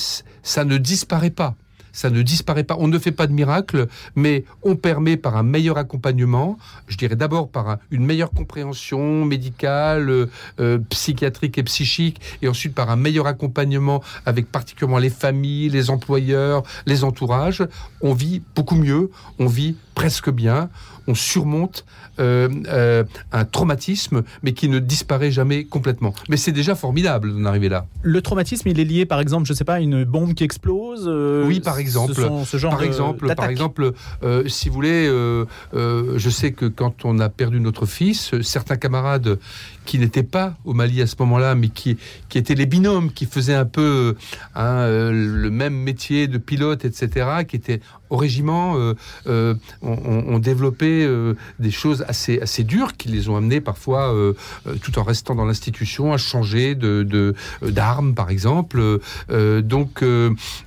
ça 0.43 0.63
ne 0.63 0.77
disparaît 0.77 1.31
pas 1.31 1.55
ça 1.93 2.09
ne 2.09 2.21
disparaît 2.21 2.65
pas. 2.65 2.75
On 2.79 2.89
ne 2.89 2.99
fait 2.99 3.11
pas 3.13 3.27
de 3.27 3.31
miracle, 3.31 3.87
mais 4.15 4.43
on 4.63 4.75
permet 4.75 5.15
par 5.15 5.37
un 5.37 5.43
meilleur 5.43 5.77
accompagnement, 5.77 6.57
je 6.87 6.97
dirais 6.97 7.15
d'abord 7.15 7.47
par 7.47 7.69
un- 7.69 7.79
une 7.91 8.05
meilleure 8.05 8.31
compréhension 8.31 9.23
médicale, 9.23 10.09
euh, 10.09 10.25
euh, 10.59 10.79
psychiatrique 10.89 11.57
et 11.57 11.63
psychique, 11.63 12.19
et 12.41 12.47
ensuite 12.49 12.73
par 12.75 12.89
un 12.89 12.95
meilleur 12.97 13.27
accompagnement 13.27 14.03
avec 14.25 14.51
particulièrement 14.51 14.97
les 14.97 15.09
familles, 15.11 15.69
les 15.69 15.89
employeurs, 15.89 16.63
les 16.85 17.03
entourages, 17.03 17.63
on 18.01 18.13
vit 18.13 18.41
beaucoup 18.55 18.75
mieux, 18.75 19.11
on 19.39 19.45
vit 19.47 19.75
presque 19.95 20.31
bien, 20.31 20.69
on 21.07 21.15
surmonte 21.15 21.85
euh, 22.19 22.49
euh, 22.67 23.03
un 23.31 23.45
traumatisme, 23.45 24.23
mais 24.43 24.53
qui 24.53 24.69
ne 24.69 24.79
disparaît 24.79 25.31
jamais 25.31 25.65
complètement. 25.65 26.13
Mais 26.29 26.37
c'est 26.37 26.51
déjà 26.51 26.75
formidable 26.75 27.33
d'en 27.33 27.45
arriver 27.45 27.69
là. 27.69 27.87
Le 28.03 28.21
traumatisme, 28.21 28.67
il 28.67 28.79
est 28.79 28.85
lié, 28.85 29.05
par 29.05 29.19
exemple, 29.19 29.47
je 29.47 29.53
sais 29.53 29.63
pas, 29.63 29.75
à 29.75 29.79
une 29.79 30.03
bombe 30.03 30.33
qui 30.33 30.43
explose 30.43 31.05
euh, 31.07 31.45
Oui, 31.47 31.59
par 31.59 31.79
exemple, 31.79 32.13
ce 32.13 32.57
genre 32.57 32.71
par 32.71 32.83
exemple, 32.83 33.33
par 33.35 33.49
exemple, 33.49 33.93
si 34.47 34.69
vous 34.69 34.75
voulez, 34.75 35.05
je 35.73 36.29
sais 36.29 36.51
que 36.51 36.65
quand 36.65 37.05
on 37.05 37.19
a 37.19 37.29
perdu 37.29 37.59
notre 37.59 37.85
fils, 37.85 38.39
certains 38.41 38.77
camarades 38.77 39.39
qui 39.85 39.99
n'étaient 39.99 40.23
pas 40.23 40.55
au 40.63 40.73
Mali 40.73 41.01
à 41.01 41.07
ce 41.07 41.15
moment-là, 41.19 41.55
mais 41.55 41.69
qui, 41.69 41.97
qui 42.29 42.37
étaient 42.37 42.55
les 42.55 42.65
binômes, 42.65 43.11
qui 43.11 43.25
faisaient 43.25 43.53
un 43.53 43.65
peu 43.65 44.15
hein, 44.55 44.87
le 44.87 45.49
même 45.49 45.73
métier 45.75 46.27
de 46.27 46.37
pilote, 46.37 46.85
etc., 46.85 47.43
qui 47.47 47.55
étaient 47.55 47.81
au 48.13 48.17
régiment, 48.17 48.75
ont, 49.81 50.39
développé 50.39 51.07
des 51.59 51.71
choses 51.71 52.05
assez, 52.07 52.39
assez 52.41 52.63
dures 52.63 52.95
qui 52.95 53.09
les 53.09 53.29
ont 53.29 53.35
amenés 53.35 53.61
parfois, 53.61 54.13
tout 54.81 54.99
en 54.99 55.03
restant 55.03 55.35
dans 55.35 55.45
l'institution, 55.45 56.13
à 56.13 56.17
changer 56.17 56.75
de 56.75 57.33
d'armes, 57.61 58.13
par 58.13 58.29
exemple. 58.29 58.99
donc 59.63 60.03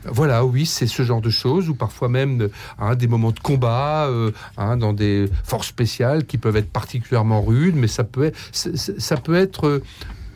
voilà, 0.04 0.44
oui, 0.44 0.66
c'est 0.66 0.86
ce 0.86 1.02
genre 1.02 1.20
de 1.20 1.30
choses, 1.30 1.68
ou 1.68 1.74
parfois 1.74 2.08
même 2.08 2.48
hein, 2.78 2.94
des 2.94 3.06
moments 3.06 3.32
de 3.32 3.40
combat 3.40 4.06
euh, 4.06 4.30
hein, 4.56 4.76
dans 4.76 4.92
des 4.92 5.26
forces 5.44 5.68
spéciales 5.68 6.24
qui 6.24 6.38
peuvent 6.38 6.56
être 6.56 6.70
particulièrement 6.70 7.42
rudes, 7.42 7.76
mais 7.76 7.88
ça 7.88 8.04
peut 8.04 8.24
être, 8.24 8.38
ça 8.52 9.16
peut 9.16 9.36
être 9.36 9.66
euh, 9.66 9.82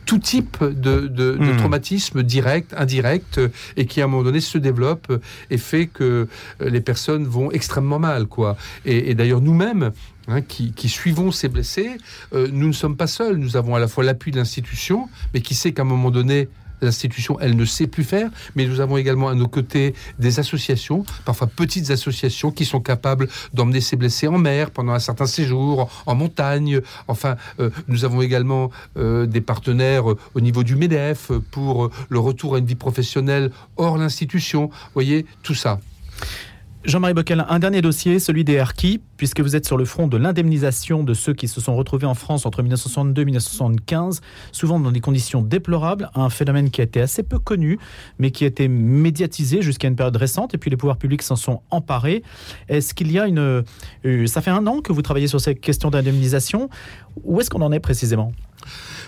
tout 0.05 0.19
type 0.19 0.63
de, 0.63 1.37
hmm. 1.37 1.57
traumatisme 1.57 2.23
direct, 2.23 2.73
indirect, 2.77 3.39
et 3.77 3.85
qui 3.85 4.01
à 4.01 4.05
un 4.05 4.07
moment 4.07 4.23
donné 4.23 4.41
se 4.41 4.57
développe 4.57 5.11
et 5.49 5.57
fait 5.57 5.87
que 5.87 6.27
les 6.59 6.81
personnes 6.81 7.25
vont 7.25 7.51
extrêmement 7.51 7.99
mal, 7.99 8.27
quoi. 8.27 8.57
Et, 8.85 9.13
d'ailleurs 9.15 9.41
nous-mêmes, 9.41 9.91
hein, 10.27 10.41
qui, 10.41 10.89
suivons 10.89 11.31
ces 11.31 11.47
blessés, 11.47 11.97
euh, 12.33 12.47
nous 12.51 12.67
ne 12.67 12.73
sommes 12.73 12.97
pas 12.97 13.07
seuls. 13.07 13.37
Nous 13.37 13.57
avons 13.57 13.75
à 13.75 13.79
la 13.79 13.87
fois 13.87 14.03
l'appui 14.03 14.31
de 14.31 14.37
l'institution, 14.37 15.09
mais 15.33 15.41
qui 15.41 15.55
sait 15.55 15.71
qu'à 15.71 15.83
un 15.83 15.85
moment 15.85 16.11
donné, 16.11 16.49
l'institution, 16.81 17.37
elle 17.39 17.55
ne 17.55 17.65
sait 17.65 17.87
plus 17.87 18.03
faire, 18.03 18.29
mais 18.55 18.65
nous 18.65 18.79
avons 18.79 18.97
également 18.97 19.29
à 19.29 19.35
nos 19.35 19.47
côtés 19.47 19.93
des 20.19 20.39
associations, 20.39 21.05
parfois 21.25 21.47
petites 21.47 21.91
associations, 21.91 22.51
qui 22.51 22.65
sont 22.65 22.79
capables 22.79 23.27
d'emmener 23.53 23.81
ces 23.81 23.95
blessés 23.95 24.27
en 24.27 24.37
mer 24.37 24.71
pendant 24.71 24.93
un 24.93 24.99
certain 24.99 25.25
séjour, 25.25 25.89
en 26.05 26.15
montagne. 26.15 26.81
Enfin, 27.07 27.35
euh, 27.59 27.69
nous 27.87 28.05
avons 28.05 28.21
également 28.21 28.71
euh, 28.97 29.25
des 29.25 29.41
partenaires 29.41 30.11
euh, 30.11 30.17
au 30.33 30.41
niveau 30.41 30.63
du 30.63 30.75
MEDEF 30.75 31.31
pour 31.51 31.89
le 32.09 32.19
retour 32.19 32.55
à 32.55 32.59
une 32.59 32.65
vie 32.65 32.75
professionnelle 32.75 33.51
hors 33.77 33.97
l'institution. 33.97 34.67
Vous 34.67 34.91
voyez, 34.93 35.25
tout 35.43 35.55
ça. 35.55 35.79
Jean-Marie 36.83 37.13
Bockel, 37.13 37.45
un 37.47 37.59
dernier 37.59 37.81
dossier, 37.81 38.17
celui 38.17 38.43
des 38.43 38.57
harkis, 38.57 38.99
puisque 39.15 39.39
vous 39.39 39.55
êtes 39.55 39.67
sur 39.67 39.77
le 39.77 39.85
front 39.85 40.07
de 40.07 40.17
l'indemnisation 40.17 41.03
de 41.03 41.13
ceux 41.13 41.33
qui 41.33 41.47
se 41.47 41.61
sont 41.61 41.75
retrouvés 41.75 42.07
en 42.07 42.15
France 42.15 42.47
entre 42.47 42.63
1962 42.63 43.21
et 43.21 43.25
1975, 43.25 44.21
souvent 44.51 44.79
dans 44.79 44.91
des 44.91 44.99
conditions 44.99 45.43
déplorables, 45.43 46.09
un 46.15 46.31
phénomène 46.31 46.71
qui 46.71 46.81
a 46.81 46.83
été 46.83 46.99
assez 46.99 47.21
peu 47.21 47.37
connu, 47.37 47.77
mais 48.17 48.31
qui 48.31 48.45
a 48.45 48.47
été 48.47 48.67
médiatisé 48.67 49.61
jusqu'à 49.61 49.89
une 49.89 49.95
période 49.95 50.15
récente, 50.15 50.55
et 50.55 50.57
puis 50.57 50.71
les 50.71 50.77
pouvoirs 50.77 50.97
publics 50.97 51.21
s'en 51.21 51.35
sont 51.35 51.61
emparés. 51.69 52.23
Est-ce 52.67 52.95
qu'il 52.95 53.11
y 53.11 53.19
a 53.19 53.27
une... 53.27 53.63
Euh, 54.05 54.25
ça 54.25 54.41
fait 54.41 54.49
un 54.49 54.65
an 54.65 54.81
que 54.81 54.91
vous 54.91 55.03
travaillez 55.03 55.27
sur 55.27 55.39
ces 55.39 55.53
questions 55.53 55.91
d'indemnisation. 55.91 56.67
Où 57.23 57.39
est-ce 57.39 57.51
qu'on 57.51 57.61
en 57.61 57.71
est 57.71 57.79
précisément? 57.79 58.31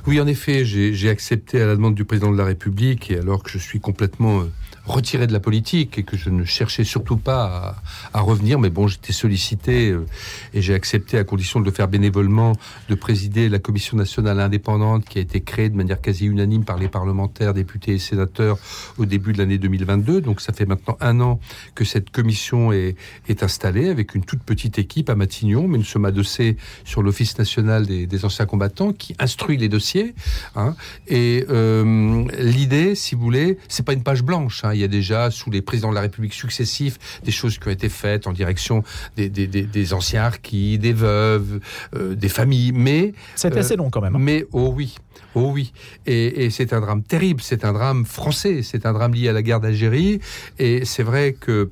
Oui, 0.05 0.21
en 0.21 0.27
effet, 0.27 0.63
j'ai 0.63 1.09
accepté 1.09 1.59
à 1.59 1.65
la 1.65 1.75
demande 1.75 1.95
du 1.95 2.05
président 2.05 2.31
de 2.31 2.37
la 2.37 2.45
République, 2.45 3.09
et 3.09 3.17
alors 3.17 3.41
que 3.41 3.49
je 3.49 3.57
suis 3.57 3.79
complètement 3.79 4.41
euh, 4.41 4.51
retiré 4.85 5.27
de 5.27 5.33
la 5.33 5.39
politique 5.39 5.97
et 5.97 6.03
que 6.03 6.17
je 6.17 6.29
ne 6.29 6.43
cherchais 6.43 6.83
surtout 6.83 7.17
pas 7.17 7.75
à, 8.13 8.21
revenir. 8.21 8.59
Mais 8.59 8.69
bon, 8.69 8.87
j'étais 8.87 9.13
sollicité 9.13 9.91
euh, 9.91 10.05
et 10.53 10.61
j'ai 10.61 10.73
accepté 10.73 11.17
à 11.17 11.23
condition 11.23 11.59
de 11.59 11.65
le 11.65 11.71
faire 11.71 11.87
bénévolement 11.87 12.53
de 12.89 12.95
présider 12.95 13.49
la 13.49 13.59
commission 13.59 13.97
nationale 13.97 14.39
indépendante 14.39 15.05
qui 15.05 15.19
a 15.19 15.21
été 15.21 15.41
créée 15.41 15.69
de 15.69 15.75
manière 15.75 16.01
quasi 16.01 16.25
unanime 16.25 16.65
par 16.65 16.77
les 16.77 16.87
parlementaires, 16.87 17.53
députés 17.53 17.93
et 17.93 17.99
sénateurs 17.99 18.57
au 18.97 19.05
début 19.05 19.33
de 19.33 19.37
l'année 19.37 19.57
2022. 19.57 20.21
Donc 20.21 20.41
ça 20.41 20.53
fait 20.53 20.65
maintenant 20.65 20.97
un 20.99 21.19
an 21.21 21.39
que 21.75 21.85
cette 21.85 22.09
commission 22.09 22.71
est, 22.71 22.95
installée 23.41 23.89
avec 23.89 24.13
une 24.13 24.23
toute 24.23 24.43
petite 24.43 24.77
équipe 24.77 25.09
à 25.09 25.15
Matignon, 25.15 25.67
mais 25.67 25.79
nous 25.79 25.83
sommes 25.83 26.05
adossés 26.05 26.55
sur 26.85 27.01
l'Office 27.01 27.37
national 27.39 27.87
des, 27.87 28.05
des, 28.05 28.25
anciens 28.25 28.45
combattants 28.45 28.93
qui 28.93 29.15
instruit 29.17 29.57
les 29.57 29.69
dossiers. 29.69 30.13
Hein. 30.55 30.75
Et 31.07 31.45
euh, 31.49 32.25
l'idée, 32.37 32.93
si 32.93 33.15
vous 33.15 33.21
voulez, 33.21 33.57
c'est 33.67 33.83
pas 33.83 33.93
une 33.93 34.03
page 34.03 34.23
blanche. 34.23 34.63
Hein. 34.63 34.72
Il 34.73 34.79
y 34.79 34.83
a 34.83 34.87
déjà, 34.87 35.31
sous 35.31 35.51
les 35.51 35.61
présidents 35.61 35.89
de 35.89 35.95
la 35.95 36.01
République 36.01 36.33
successifs, 36.33 37.21
des 37.23 37.31
choses 37.31 37.57
qui 37.57 37.67
ont 37.67 37.71
été 37.71 37.89
faites 37.89 38.27
en 38.27 38.33
direction 38.33 38.83
des, 39.15 39.29
des, 39.29 39.47
des, 39.47 39.93
anciens 39.93 40.23
harkis, 40.23 40.77
des 40.77 40.93
veuves, 40.93 41.59
euh, 41.95 42.15
des 42.15 42.29
familles. 42.29 42.71
Mais 42.73 43.13
c'est 43.35 43.55
assez 43.57 43.75
long 43.75 43.89
quand 43.89 44.01
même. 44.01 44.15
Hein. 44.15 44.19
Mais 44.21 44.45
oh 44.51 44.73
oui, 44.75 44.95
oh 45.35 45.51
oui. 45.53 45.73
Et, 46.05 46.45
et 46.45 46.49
c'est 46.49 46.73
un 46.73 46.81
drame 46.81 47.03
terrible. 47.03 47.41
C'est 47.41 47.65
un 47.65 47.73
drame 47.73 48.05
français. 48.05 48.61
C'est 48.63 48.85
un 48.85 48.93
drame 48.93 49.13
lié 49.13 49.29
à 49.29 49.33
la 49.33 49.41
guerre 49.41 49.59
d'Algérie. 49.59 50.19
Et 50.59 50.85
c'est 50.85 51.03
vrai 51.03 51.33
que 51.33 51.69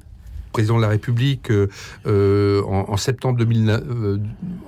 président 0.52 0.78
de 0.78 0.82
la 0.82 0.90
République 0.90 1.50
euh, 1.50 1.68
euh 2.06 2.62
en, 2.64 2.90
en, 2.90 2.98
septembre 2.98 3.38
2000, 3.38 3.70
euh, 3.70 4.18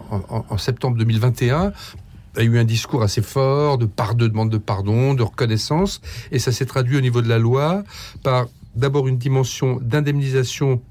en, 0.10 0.46
en, 0.50 0.58
septembre 0.58 0.98
2021 0.98 1.74
a 2.36 2.44
eu 2.44 2.58
un 2.58 2.64
discours 2.64 3.04
assez 3.04 3.22
fort 3.22 3.78
de, 3.78 3.86
part, 3.86 4.16
de 4.16 4.28
demande 4.28 4.50
de 4.50 4.58
pardon, 4.58 5.14
de 5.14 5.24
reconnaissance, 5.24 6.02
et 6.32 6.40
ça 6.40 6.52
s'est 6.52 6.66
traduit 6.66 6.98
au 6.98 7.02
niveau 7.02 7.22
de 7.22 7.30
la 7.30 7.40
loi 7.40 7.84
par 8.24 8.48
d'abord 8.76 9.08
une 9.08 9.18
dimension 9.18 9.78
d'indemnisation 9.82 10.82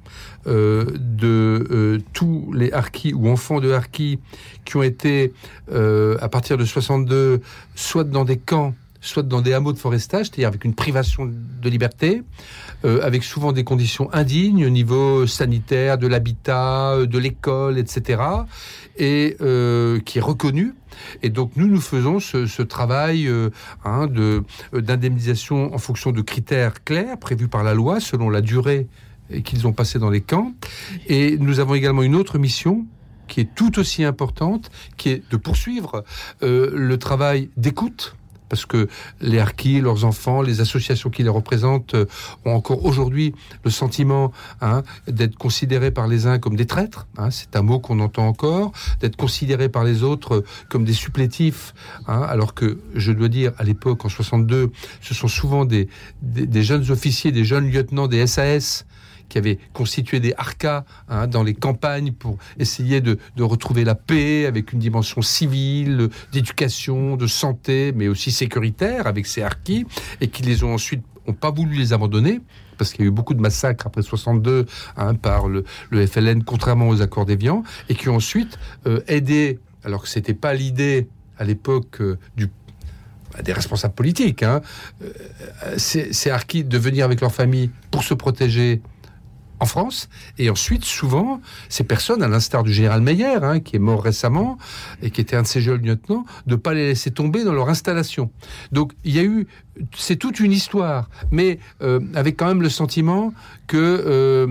euh, 0.46 0.86
de 0.94 1.66
euh, 1.70 1.98
tous 2.12 2.52
les 2.52 2.72
harkis 2.72 3.12
ou 3.12 3.28
enfants 3.28 3.60
de 3.60 3.72
harkis 3.72 4.20
qui 4.64 4.76
ont 4.76 4.82
été, 4.84 5.32
euh, 5.72 6.16
à 6.20 6.28
partir 6.28 6.56
de 6.56 6.64
62, 6.64 7.40
soit 7.74 8.04
dans 8.04 8.24
des 8.24 8.38
camps, 8.38 8.74
soit 9.00 9.24
dans 9.24 9.40
des 9.40 9.52
hameaux 9.52 9.72
de 9.72 9.78
forestage, 9.78 10.26
c'est-à-dire 10.26 10.48
avec 10.48 10.64
une 10.64 10.74
privation 10.74 11.26
de 11.26 11.68
liberté, 11.68 12.22
euh, 12.84 13.00
avec 13.02 13.24
souvent 13.24 13.52
des 13.52 13.64
conditions 13.64 14.08
indignes 14.12 14.64
au 14.64 14.70
niveau 14.70 15.26
sanitaire, 15.26 15.98
de 15.98 16.06
l'habitat, 16.06 17.04
de 17.04 17.18
l'école, 17.18 17.78
etc., 17.78 18.22
et 18.96 19.36
euh, 19.40 19.98
qui 20.00 20.18
est 20.18 20.22
reconnu 20.22 20.74
et 21.22 21.30
donc 21.30 21.52
nous, 21.56 21.66
nous 21.66 21.80
faisons 21.80 22.20
ce, 22.20 22.62
travail 22.62 23.26
euh, 23.26 23.50
hein, 23.84 24.06
de 24.06 24.44
d'indemnisation 24.72 25.74
en 25.74 25.78
fonction 25.78 26.12
de 26.12 26.22
critères 26.22 26.84
clairs 26.84 27.18
prévus 27.18 27.48
par 27.48 27.62
la 27.62 27.74
loi 27.74 28.00
selon 28.00 28.30
la 28.30 28.40
durée 28.40 28.86
qu'ils 29.44 29.66
ont 29.66 29.72
passé 29.72 29.98
dans 29.98 30.10
les 30.10 30.20
camps. 30.20 30.52
Et 31.08 31.36
nous 31.38 31.60
avons 31.60 31.74
également 31.74 32.02
une 32.02 32.14
autre 32.14 32.38
mission 32.38 32.86
qui 33.28 33.40
est 33.40 33.54
tout 33.54 33.78
aussi 33.78 34.04
importante, 34.04 34.70
qui 34.96 35.08
est 35.10 35.22
de 35.30 35.36
poursuivre 35.36 36.04
euh, 36.42 36.70
le 36.74 36.98
travail 36.98 37.48
d'écoute 37.56 38.14
parce 38.52 38.66
que 38.66 38.86
les 39.22 39.38
harkis, 39.38 39.80
leurs 39.80 40.04
enfants, 40.04 40.42
les 40.42 40.60
associations 40.60 41.08
qui 41.08 41.22
les 41.22 41.30
représentent 41.30 41.94
euh, 41.94 42.04
ont 42.44 42.52
encore 42.52 42.84
aujourd'hui 42.84 43.34
le 43.64 43.70
sentiment 43.70 44.30
hein, 44.60 44.82
d'être 45.08 45.38
considérés 45.38 45.90
par 45.90 46.06
les 46.06 46.26
uns 46.26 46.38
comme 46.38 46.54
des 46.54 46.66
traîtres, 46.66 47.06
hein, 47.16 47.30
c'est 47.30 47.56
un 47.56 47.62
mot 47.62 47.80
qu'on 47.80 47.98
entend 47.98 48.28
encore, 48.28 48.72
d'être 49.00 49.16
considérés 49.16 49.70
par 49.70 49.84
les 49.84 50.02
autres 50.02 50.44
comme 50.68 50.84
des 50.84 50.92
supplétifs, 50.92 51.72
hein, 52.06 52.20
alors 52.28 52.52
que 52.52 52.78
je 52.94 53.10
dois 53.12 53.28
dire, 53.28 53.52
à 53.56 53.64
l'époque, 53.64 54.04
en 54.04 54.10
62, 54.10 54.70
ce 55.00 55.14
sont 55.14 55.28
souvent 55.28 55.64
des, 55.64 55.88
des 56.20 56.62
jeunes 56.62 56.90
officiers, 56.90 57.32
des 57.32 57.46
jeunes 57.46 57.70
lieutenants 57.70 58.06
des 58.06 58.26
SAS 58.26 58.84
qui 59.32 59.38
avaient 59.38 59.58
constitué 59.72 60.20
des 60.20 60.34
harkas 60.36 60.84
hein, 61.08 61.26
dans 61.26 61.42
les 61.42 61.54
campagnes 61.54 62.12
pour 62.12 62.36
essayer 62.58 63.00
de, 63.00 63.16
retrouver 63.38 63.82
la 63.82 63.94
paix 63.94 64.44
avec 64.44 64.74
une 64.74 64.78
dimension 64.78 65.22
civile, 65.22 66.10
d'éducation, 66.32 67.16
de 67.16 67.26
santé, 67.26 67.92
mais 67.96 68.08
aussi 68.08 68.30
sécuritaire 68.30 69.06
avec 69.06 69.26
ces 69.26 69.42
harkis, 69.42 69.86
et 70.20 70.28
qui 70.28 70.42
les 70.42 70.64
ont 70.64 70.74
ensuite 70.74 71.02
ont 71.26 71.32
pas 71.32 71.50
voulu 71.50 71.76
les 71.76 71.92
abandonner 71.94 72.40
parce 72.76 72.92
qu'il 72.92 73.04
y 73.04 73.04
a 73.04 73.08
eu 73.08 73.12
beaucoup 73.12 73.34
de 73.34 73.40
massacres 73.40 73.86
après 73.86 74.02
62 74.02 74.66
hein, 74.96 75.14
par 75.14 75.48
le, 75.48 75.64
FLN, 75.92 76.42
contrairement 76.42 76.88
aux 76.88 77.00
accords 77.00 77.24
d'Évian, 77.24 77.62
et 77.88 77.94
qui 77.94 78.08
ont 78.08 78.16
ensuite 78.16 78.58
euh, 78.86 79.00
aidé, 79.06 79.60
alors 79.84 80.02
que 80.02 80.08
c'était 80.08 80.34
pas 80.34 80.52
l'idée 80.52 81.06
à 81.38 81.44
l'époque 81.44 82.00
euh, 82.00 82.18
du 82.36 82.50
des 83.42 83.54
responsables 83.54 83.94
politiques, 83.94 84.42
hein, 84.42 84.60
euh, 85.02 85.08
ces, 85.78 86.12
ces 86.12 86.30
de 86.64 86.78
venir 86.78 87.06
avec 87.06 87.22
leur 87.22 87.32
famille 87.32 87.70
pour 87.90 88.04
se 88.04 88.12
protéger 88.12 88.82
en 89.62 89.66
France. 89.66 90.08
Et 90.38 90.50
ensuite, 90.50 90.84
souvent, 90.84 91.40
ces 91.68 91.84
personnes, 91.84 92.22
à 92.22 92.28
l'instar 92.28 92.64
du 92.64 92.72
général 92.72 93.00
Meyer, 93.00 93.38
hein, 93.42 93.60
qui 93.60 93.76
est 93.76 93.78
mort 93.78 94.02
récemment 94.02 94.58
et 95.02 95.10
qui 95.10 95.20
était 95.20 95.36
un 95.36 95.42
de 95.42 95.46
ces 95.46 95.60
jeunes 95.60 95.82
lieutenants, 95.82 96.24
de 96.46 96.56
pas 96.56 96.74
les 96.74 96.88
laisser 96.88 97.12
tomber 97.12 97.44
dans 97.44 97.52
leur 97.52 97.68
installation. 97.68 98.30
Donc, 98.72 98.92
il 99.04 99.14
y 99.14 99.20
a 99.20 99.22
eu, 99.22 99.46
c'est 99.96 100.16
toute 100.16 100.40
une 100.40 100.50
histoire, 100.50 101.08
mais 101.30 101.60
euh, 101.80 102.00
avec 102.14 102.36
quand 102.36 102.46
même 102.46 102.60
le 102.60 102.68
sentiment 102.68 103.32
que 103.68 103.76
euh, 103.78 104.46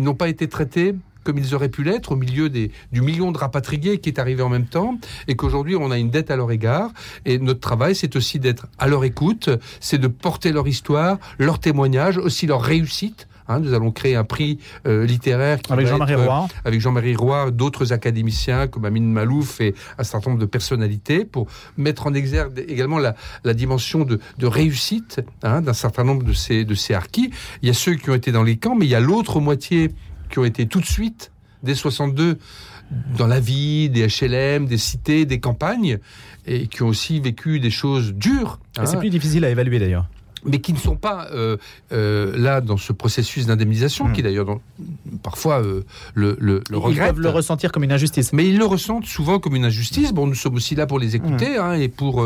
n'ont 0.00 0.14
pas 0.14 0.28
été 0.28 0.48
traités 0.48 0.94
comme 1.22 1.38
ils 1.38 1.56
auraient 1.56 1.68
pu 1.68 1.82
l'être 1.82 2.12
au 2.12 2.16
milieu 2.16 2.48
du 2.48 2.70
million 2.92 3.32
de 3.32 3.38
rapatriés 3.38 3.98
qui 3.98 4.10
est 4.10 4.20
arrivé 4.20 4.44
en 4.44 4.48
même 4.48 4.66
temps 4.66 4.96
et 5.26 5.34
qu'aujourd'hui 5.34 5.74
on 5.74 5.90
a 5.90 5.98
une 5.98 6.08
dette 6.08 6.30
à 6.30 6.36
leur 6.36 6.52
égard. 6.52 6.92
Et 7.24 7.40
notre 7.40 7.58
travail, 7.58 7.96
c'est 7.96 8.14
aussi 8.14 8.38
d'être 8.38 8.68
à 8.78 8.86
leur 8.86 9.02
écoute, 9.02 9.50
c'est 9.80 9.98
de 9.98 10.06
porter 10.06 10.52
leur 10.52 10.68
histoire, 10.68 11.18
leur 11.38 11.58
témoignage, 11.58 12.16
aussi 12.16 12.46
leur 12.46 12.62
réussite 12.62 13.26
Hein. 13.48 13.60
nous 13.60 13.74
allons 13.74 13.90
créer 13.90 14.16
un 14.16 14.24
prix 14.24 14.58
littéraire 14.84 15.58
avec 15.68 15.86
Jean-Marie 15.86 16.14
Roy, 16.14 16.48
avec 16.64 16.80
Jean-Marie 16.80 17.16
Roy, 17.16 17.50
d'autres 17.50 17.92
académiciens 17.92 18.66
comme 18.66 18.84
Amine 18.84 19.12
Malouf 19.12 19.60
et 19.60 19.74
un 19.98 20.04
certain 20.04 20.30
nombre 20.30 20.40
de 20.40 20.46
personnalités 20.46 21.24
pour 21.24 21.46
mettre 21.76 22.06
en 22.06 22.14
exergue 22.14 22.64
également 22.68 22.98
la, 22.98 23.14
la 23.44 23.54
dimension 23.54 24.04
de, 24.04 24.20
de 24.38 24.46
réussite 24.46 25.20
hein, 25.42 25.60
d'un 25.60 25.72
certain 25.72 26.04
nombre 26.04 26.24
de 26.24 26.32
ces 26.32 26.64
de 26.64 26.74
ces 26.74 26.94
harkis. 26.94 27.30
Il 27.62 27.68
y 27.68 27.70
a 27.70 27.74
ceux 27.74 27.94
qui 27.94 28.10
ont 28.10 28.14
été 28.14 28.32
dans 28.32 28.42
les 28.42 28.56
camps, 28.56 28.74
mais 28.74 28.86
il 28.86 28.90
y 28.90 28.94
a 28.94 29.00
l'autre 29.00 29.40
moitié 29.40 29.90
qui 30.30 30.38
ont 30.38 30.44
été 30.44 30.66
tout 30.66 30.80
de 30.80 30.86
suite 30.86 31.32
dès 31.62 31.74
62 31.74 32.38
dans 33.18 33.26
la 33.26 33.40
vie, 33.40 33.90
des 33.90 34.06
HLM, 34.06 34.66
des 34.66 34.78
cités, 34.78 35.26
des 35.26 35.40
campagnes, 35.40 35.98
et 36.46 36.68
qui 36.68 36.82
ont 36.82 36.88
aussi 36.88 37.18
vécu 37.18 37.58
des 37.58 37.70
choses 37.70 38.14
dures. 38.14 38.60
C'est 38.74 38.94
hein. 38.94 38.98
plus 38.98 39.10
difficile 39.10 39.44
à 39.44 39.50
évaluer 39.50 39.78
d'ailleurs 39.80 40.06
mais 40.46 40.60
qui 40.60 40.72
ne 40.72 40.78
sont 40.78 40.96
pas 40.96 41.28
euh, 41.32 41.56
euh, 41.92 42.36
là 42.36 42.60
dans 42.60 42.76
ce 42.76 42.92
processus 42.92 43.46
d'indemnisation, 43.46 44.08
hmm. 44.08 44.12
qui 44.12 44.22
d'ailleurs 44.22 44.58
parfois 45.22 45.62
euh, 45.62 45.82
le, 46.14 46.36
le, 46.40 46.62
le 46.70 46.78
Ils 46.90 46.98
peuvent 46.98 47.20
le 47.20 47.28
ressentir 47.28 47.72
comme 47.72 47.84
une 47.84 47.92
injustice. 47.92 48.32
Mais 48.32 48.48
ils 48.48 48.58
le 48.58 48.64
ressentent 48.64 49.06
souvent 49.06 49.38
comme 49.38 49.56
une 49.56 49.64
injustice. 49.64 50.12
Bon, 50.12 50.26
nous 50.26 50.34
sommes 50.34 50.54
aussi 50.54 50.74
là 50.74 50.86
pour 50.86 50.98
les 50.98 51.16
écouter 51.16 51.58
hmm. 51.58 51.62
hein, 51.62 51.72
et 51.74 51.88
pour 51.88 52.24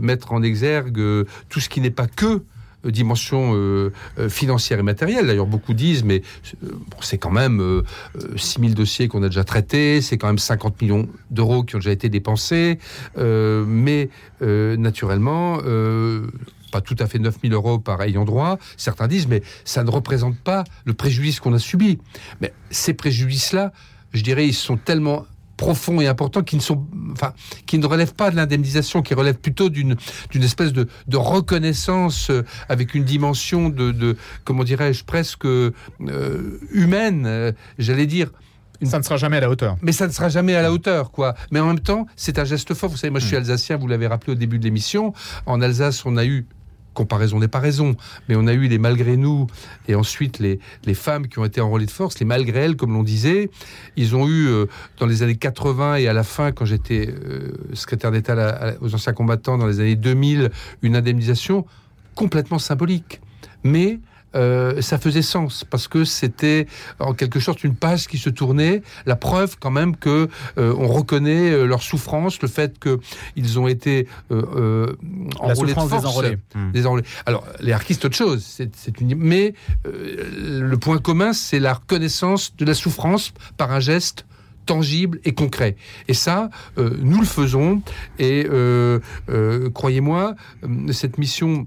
mettre 0.00 0.32
en 0.32 0.42
exergue 0.42 1.00
tout 1.48 1.60
ce 1.60 1.68
qui 1.68 1.80
n'est 1.80 1.90
pas 1.90 2.06
que 2.06 2.42
dimension 2.90 3.52
euh, 3.54 3.92
euh, 4.18 4.28
financière 4.28 4.78
et 4.78 4.82
matérielle. 4.82 5.26
D'ailleurs, 5.26 5.46
beaucoup 5.46 5.74
disent, 5.74 6.04
mais 6.04 6.22
c'est 7.00 7.18
quand 7.18 7.30
même 7.30 7.82
6000 8.36 8.74
dossiers 8.74 9.08
qu'on 9.08 9.22
a 9.22 9.28
déjà 9.28 9.44
traités, 9.44 10.00
c'est 10.00 10.18
quand 10.18 10.26
même 10.26 10.38
50 10.38 10.80
millions 10.80 11.08
d'euros 11.30 11.62
qui 11.62 11.76
ont 11.76 11.78
déjà 11.78 11.92
été 11.92 12.08
dépensés, 12.08 12.78
mais 13.20 14.08
naturellement, 14.40 15.58
pas 16.76 16.82
tout 16.82 16.96
à 16.98 17.06
fait 17.06 17.18
9000 17.18 17.54
euros 17.54 17.78
par 17.78 18.02
ayant 18.02 18.26
droit. 18.26 18.58
Certains 18.76 19.08
disent, 19.08 19.28
mais 19.28 19.42
ça 19.64 19.82
ne 19.82 19.90
représente 19.90 20.36
pas 20.36 20.64
le 20.84 20.92
préjudice 20.92 21.40
qu'on 21.40 21.54
a 21.54 21.58
subi. 21.58 21.98
Mais 22.42 22.52
ces 22.70 22.92
préjudices-là, 22.92 23.72
je 24.12 24.22
dirais, 24.22 24.46
ils 24.46 24.54
sont 24.54 24.76
tellement 24.76 25.24
profonds 25.56 26.02
et 26.02 26.06
importants 26.06 26.42
qui 26.42 26.56
ne 26.56 26.60
sont, 26.60 26.86
enfin, 27.12 27.32
qui 27.64 27.78
ne 27.78 27.86
relèvent 27.86 28.12
pas 28.12 28.30
de 28.30 28.36
l'indemnisation, 28.36 29.00
qui 29.00 29.14
relèvent 29.14 29.38
plutôt 29.38 29.70
d'une 29.70 29.96
d'une 30.30 30.42
espèce 30.42 30.74
de, 30.74 30.86
de 31.08 31.16
reconnaissance 31.16 32.28
euh, 32.28 32.44
avec 32.68 32.94
une 32.94 33.04
dimension 33.04 33.70
de, 33.70 33.90
de 33.90 34.18
comment 34.44 34.64
dirais-je 34.64 35.04
presque 35.04 35.46
euh, 35.46 35.72
humaine, 36.72 37.24
euh, 37.26 37.52
j'allais 37.78 38.06
dire. 38.06 38.30
Ça 38.82 38.98
ne 38.98 39.02
sera 39.02 39.16
jamais 39.16 39.38
à 39.38 39.40
la 39.40 39.48
hauteur. 39.48 39.78
Mais 39.80 39.92
ça 39.92 40.06
ne 40.06 40.12
sera 40.12 40.28
jamais 40.28 40.54
à 40.54 40.60
la 40.60 40.70
hauteur, 40.70 41.10
quoi. 41.10 41.34
Mais 41.50 41.60
en 41.60 41.68
même 41.68 41.80
temps, 41.80 42.06
c'est 42.14 42.38
un 42.38 42.44
geste 42.44 42.74
fort. 42.74 42.90
Vous 42.90 42.98
savez, 42.98 43.10
moi, 43.10 43.20
je 43.20 43.26
suis 43.26 43.34
hmm. 43.34 43.40
alsacien, 43.40 43.76
vous 43.78 43.88
l'avez 43.88 44.06
rappelé 44.06 44.32
au 44.32 44.34
début 44.34 44.58
de 44.58 44.64
l'émission. 44.64 45.14
En 45.46 45.62
Alsace, 45.62 46.04
on 46.04 46.18
a 46.18 46.26
eu 46.26 46.46
comparaison 46.96 47.38
n'est 47.38 47.46
pas 47.46 47.60
raison, 47.60 47.94
mais 48.28 48.34
on 48.34 48.48
a 48.48 48.52
eu 48.52 48.66
les 48.66 48.78
malgré 48.78 49.16
nous 49.16 49.46
et 49.86 49.94
ensuite 49.94 50.40
les, 50.40 50.58
femmes 50.94 51.28
qui 51.28 51.38
ont 51.38 51.44
été 51.44 51.60
enrôlées 51.60 51.86
de 51.86 51.90
force, 51.90 52.18
les 52.18 52.26
malgré 52.26 52.60
elles, 52.60 52.76
comme 52.76 52.92
l'on 52.92 53.04
disait. 53.04 53.50
Ils 53.96 54.16
ont 54.16 54.26
eu, 54.26 54.48
euh, 54.48 54.66
dans 54.98 55.06
les 55.06 55.22
années 55.22 55.36
80 55.36 55.96
et 55.96 56.08
à 56.08 56.12
la 56.12 56.24
fin, 56.24 56.50
quand 56.50 56.64
j'étais 56.64 57.08
euh, 57.08 57.52
secrétaire 57.74 58.10
d'État 58.10 58.74
aux 58.80 58.94
anciens 58.94 59.12
combattants, 59.12 59.58
dans 59.58 59.66
les 59.66 59.78
années 59.78 59.94
2000, 59.94 60.50
une 60.82 60.96
indemnisation 60.96 61.66
complètement 62.14 62.58
symbolique. 62.58 63.20
Mais 63.62 64.00
euh, 64.36 64.80
ça 64.82 64.98
faisait 64.98 65.22
sens 65.22 65.64
parce 65.64 65.88
que 65.88 66.04
c'était 66.04 66.66
en 66.98 67.14
quelque 67.14 67.40
sorte 67.40 67.64
une 67.64 67.74
page 67.74 68.06
qui 68.06 68.18
se 68.18 68.30
tournait, 68.30 68.82
la 69.06 69.16
preuve 69.16 69.56
quand 69.58 69.70
même 69.70 69.96
que 69.96 70.28
euh, 70.58 70.74
on 70.78 70.88
reconnaît 70.88 71.50
euh, 71.50 71.64
leur 71.64 71.82
souffrance, 71.82 72.40
le 72.42 72.48
fait 72.48 72.78
que 72.78 72.98
ils 73.34 73.58
ont 73.58 73.66
été 73.68 74.06
enrôlés 74.30 75.74
de 75.74 75.80
force, 75.80 76.22
hmm. 76.54 77.00
Alors 77.24 77.46
les 77.60 77.72
artistes 77.72 78.04
autre 78.04 78.16
chose, 78.16 78.44
c'est 78.44 79.00
une 79.00 79.14
mais 79.16 79.54
le 79.84 80.74
point 80.76 80.98
commun 80.98 81.32
c'est 81.32 81.58
la 81.58 81.74
reconnaissance 81.74 82.54
de 82.56 82.64
la 82.64 82.74
souffrance 82.74 83.32
par 83.56 83.72
un 83.72 83.80
geste 83.80 84.26
tangible 84.66 85.20
et 85.24 85.32
concret. 85.32 85.76
Et 86.08 86.14
ça, 86.14 86.50
nous 86.76 87.20
le 87.20 87.26
faisons. 87.26 87.82
Et 88.18 88.48
croyez-moi, 89.72 90.34
cette 90.92 91.18
mission 91.18 91.66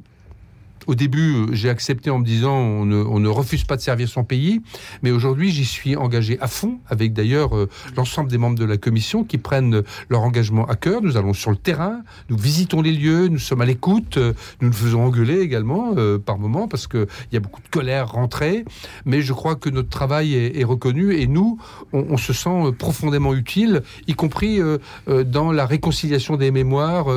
au 0.87 0.95
début, 0.95 1.35
euh, 1.35 1.47
j'ai 1.53 1.69
accepté 1.69 2.09
en 2.09 2.19
me 2.19 2.25
disant 2.25 2.55
on 2.55 2.85
ne, 2.85 3.27
refuse 3.27 3.63
pas 3.63 3.75
de 3.75 3.81
servir 3.81 4.09
son 4.09 4.23
pays, 4.23 4.61
mais 5.03 5.11
aujourd'hui, 5.11 5.51
j'y 5.51 5.65
suis 5.65 5.95
engagé 5.95 6.37
à 6.41 6.47
fond, 6.47 6.79
avec 6.87 7.13
d'ailleurs 7.13 7.55
euh, 7.55 7.69
l'ensemble 7.95 8.29
des 8.29 8.37
membres 8.37 8.57
de 8.57 8.65
la 8.65 8.77
commission 8.77 9.23
qui 9.23 9.37
prennent 9.37 9.83
leur 10.09 10.21
engagement 10.21 10.65
à 10.65 10.75
cœur. 10.75 11.01
Nous 11.01 11.17
allons 11.17 11.33
sur 11.33 11.51
le 11.51 11.57
terrain, 11.57 12.01
nous 12.29 12.37
visitons 12.37 12.81
les 12.81 12.91
lieux, 12.91 13.27
nous 13.27 13.39
sommes 13.39 13.61
à 13.61 13.65
l'écoute, 13.65 14.17
euh, 14.17 14.33
nous 14.61 14.69
nous 14.69 14.73
faisons 14.73 15.03
engueuler 15.03 15.39
également 15.39 15.95
par 16.25 16.37
moments 16.37 16.67
parce 16.67 16.87
qu'il 16.87 17.07
y 17.31 17.37
a 17.37 17.39
beaucoup 17.39 17.61
de 17.61 17.67
colère 17.67 18.11
rentrée, 18.11 18.65
mais 19.05 19.21
je 19.21 19.33
crois 19.33 19.55
que 19.55 19.69
notre 19.69 19.89
travail 19.89 20.35
est, 20.35 20.63
reconnu 20.63 21.15
et 21.15 21.25
nous, 21.25 21.57
on, 21.93 22.17
se 22.17 22.33
sent 22.33 22.71
profondément 22.77 23.33
utile, 23.33 23.81
y 24.07 24.13
compris 24.13 24.59
dans 25.07 25.51
la 25.51 25.65
réconciliation 25.65 26.37
des 26.37 26.51
mémoires 26.51 27.07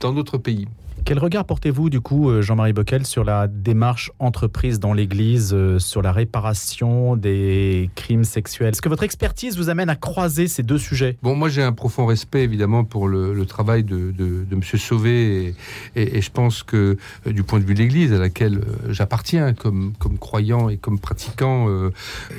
dans 0.00 0.12
notre 0.12 0.38
pays. 0.38 0.66
Quel 1.06 1.20
regard 1.20 1.44
portez-vous 1.44 1.88
du 1.88 2.00
coup, 2.00 2.30
euh, 2.30 2.42
Jean-Marie 2.42 2.72
Bockel, 2.72 3.06
sur 3.06 3.22
la 3.22 3.46
démarche 3.46 4.10
entreprise 4.18 4.80
dans 4.80 4.92
l'Église, 4.92 5.52
euh, 5.54 5.78
sur 5.78 6.02
la 6.02 6.10
réparation 6.10 7.14
des 7.14 7.90
crimes 7.94 8.24
sexuels? 8.24 8.70
Est-ce 8.70 8.82
que 8.82 8.88
votre 8.88 9.04
expertise 9.04 9.56
vous 9.56 9.68
amène 9.68 9.88
à 9.88 9.94
croiser 9.94 10.48
ces 10.48 10.64
deux 10.64 10.78
sujets? 10.78 11.16
Bon, 11.22 11.36
moi 11.36 11.48
j'ai 11.48 11.62
un 11.62 11.70
profond 11.70 12.06
respect 12.06 12.42
évidemment 12.42 12.82
pour 12.82 13.06
le, 13.06 13.46
travail 13.46 13.84
de, 13.84 14.10
de, 14.10 14.44
M. 14.50 14.60
Sauvé 14.64 15.54
et, 15.94 16.20
je 16.20 16.30
pense 16.32 16.64
que 16.64 16.96
euh, 17.28 17.32
du 17.32 17.44
point 17.44 17.60
de 17.60 17.64
vue 17.64 17.74
de 17.74 17.78
l'Église 17.78 18.12
à 18.12 18.18
laquelle 18.18 18.62
j'appartiens 18.88 19.54
comme, 19.54 19.92
croyant 20.18 20.68
et 20.68 20.76
comme 20.76 20.98
pratiquant, 20.98 21.68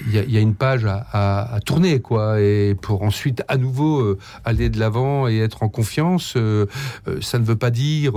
il 0.08 0.14
y, 0.14 0.38
a 0.38 0.42
une 0.42 0.56
page 0.56 0.86
à, 0.86 1.60
tourner 1.66 2.02
quoi, 2.02 2.42
et 2.42 2.76
pour 2.76 3.04
ensuite 3.04 3.44
à 3.48 3.56
nouveau 3.56 4.18
aller 4.44 4.70
de 4.70 4.78
l'avant 4.78 5.30
et 5.30 5.40
être 5.40 5.64
en 5.64 5.70
confiance. 5.70 6.36
ça 7.22 7.40
ne 7.40 7.46
veut 7.46 7.56
pas 7.56 7.72
dire 7.72 8.12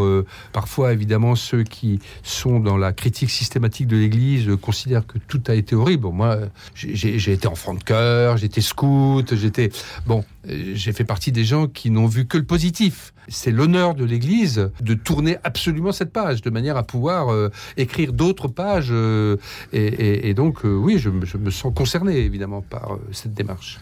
Parfois, 0.52 0.92
évidemment, 0.92 1.34
ceux 1.34 1.62
qui 1.62 2.00
sont 2.22 2.60
dans 2.60 2.76
la 2.76 2.92
critique 2.92 3.30
systématique 3.30 3.86
de 3.86 3.96
l'Église 3.96 4.50
considèrent 4.60 5.06
que 5.06 5.18
tout 5.18 5.42
a 5.48 5.54
été 5.54 5.74
horrible. 5.74 6.08
moi, 6.08 6.38
j'ai 6.74 7.32
été 7.32 7.46
enfant 7.46 7.74
de 7.74 7.82
cœur, 7.82 8.36
j'étais 8.36 8.60
scout, 8.60 9.34
j'étais... 9.34 9.70
Bon, 10.06 10.24
j'ai 10.46 10.92
fait 10.92 11.04
partie 11.04 11.32
des 11.32 11.44
gens 11.44 11.66
qui 11.66 11.90
n'ont 11.90 12.06
vu 12.06 12.26
que 12.26 12.38
le 12.38 12.44
positif. 12.44 13.12
C'est 13.28 13.50
l'honneur 13.50 13.94
de 13.94 14.04
l'Église 14.04 14.70
de 14.80 14.94
tourner 14.94 15.36
absolument 15.44 15.92
cette 15.92 16.12
page, 16.12 16.42
de 16.42 16.50
manière 16.50 16.76
à 16.76 16.82
pouvoir 16.82 17.32
euh, 17.32 17.50
écrire 17.76 18.12
d'autres 18.12 18.48
pages. 18.48 18.88
Euh, 18.90 19.36
et, 19.72 20.34
donc, 20.34 20.64
euh, 20.64 20.74
oui, 20.74 20.98
je, 20.98 21.10
je, 21.22 21.36
me 21.36 21.50
sens 21.50 21.72
concerné, 21.74 22.18
évidemment, 22.18 22.62
par 22.62 22.98
cette 23.12 23.34
démarche. 23.34 23.78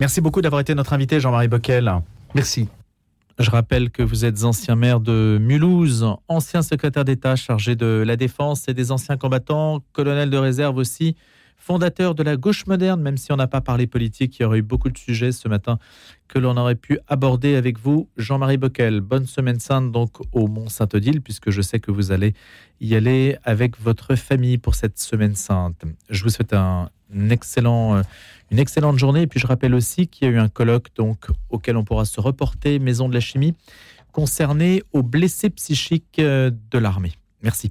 Merci 0.00 0.20
beaucoup 0.20 0.42
d'avoir 0.42 0.60
été 0.60 0.74
notre 0.74 0.92
invité, 0.92 1.20
Jean-Marie 1.20 1.48
Bockel. 1.48 1.92
Merci. 2.34 2.68
Je 3.42 3.50
rappelle 3.50 3.90
que 3.90 4.04
vous 4.04 4.24
êtes 4.24 4.44
ancien 4.44 4.76
maire 4.76 5.00
de 5.00 5.36
Mulhouse, 5.40 6.06
ancien 6.28 6.62
secrétaire 6.62 7.04
d'État 7.04 7.34
chargé 7.34 7.74
de 7.74 8.04
la 8.06 8.14
défense 8.14 8.68
et 8.68 8.72
des 8.72 8.92
anciens 8.92 9.16
combattants, 9.16 9.82
colonel 9.92 10.30
de 10.30 10.36
réserve 10.36 10.76
aussi, 10.76 11.16
fondateur 11.62 12.16
de 12.16 12.24
la 12.24 12.36
gauche 12.36 12.66
moderne, 12.66 13.00
même 13.00 13.16
si 13.16 13.30
on 13.30 13.36
n'a 13.36 13.46
pas 13.46 13.60
parlé 13.60 13.86
politique, 13.86 14.36
il 14.38 14.42
y 14.42 14.44
aurait 14.44 14.58
eu 14.58 14.62
beaucoup 14.62 14.90
de 14.90 14.98
sujets 14.98 15.30
ce 15.30 15.46
matin 15.46 15.78
que 16.26 16.40
l'on 16.40 16.56
aurait 16.56 16.74
pu 16.74 16.98
aborder 17.06 17.54
avec 17.54 17.78
vous. 17.78 18.08
Jean-Marie 18.16 18.56
Bockel, 18.56 19.00
bonne 19.00 19.26
semaine 19.26 19.60
sainte 19.60 19.92
donc 19.92 20.10
au 20.32 20.48
Mont-Saint-Odile, 20.48 21.20
puisque 21.20 21.50
je 21.50 21.62
sais 21.62 21.78
que 21.78 21.92
vous 21.92 22.10
allez 22.10 22.34
y 22.80 22.96
aller 22.96 23.36
avec 23.44 23.80
votre 23.80 24.16
famille 24.16 24.58
pour 24.58 24.74
cette 24.74 24.98
semaine 24.98 25.36
sainte. 25.36 25.84
Je 26.10 26.24
vous 26.24 26.30
souhaite 26.30 26.52
euh, 26.52 26.84
une 27.12 27.30
excellente 27.30 28.98
journée. 28.98 29.22
Et 29.22 29.26
puis 29.28 29.38
je 29.38 29.46
rappelle 29.46 29.76
aussi 29.76 30.08
qu'il 30.08 30.26
y 30.26 30.30
a 30.30 30.34
eu 30.34 30.38
un 30.38 30.48
colloque 30.48 30.88
donc, 30.96 31.26
auquel 31.48 31.76
on 31.76 31.84
pourra 31.84 32.06
se 32.06 32.20
reporter, 32.20 32.80
Maison 32.80 33.08
de 33.08 33.14
la 33.14 33.20
Chimie, 33.20 33.54
concerné 34.10 34.82
aux 34.92 35.04
blessés 35.04 35.50
psychiques 35.50 36.18
euh, 36.18 36.50
de 36.72 36.78
l'armée. 36.78 37.12
Merci. 37.40 37.70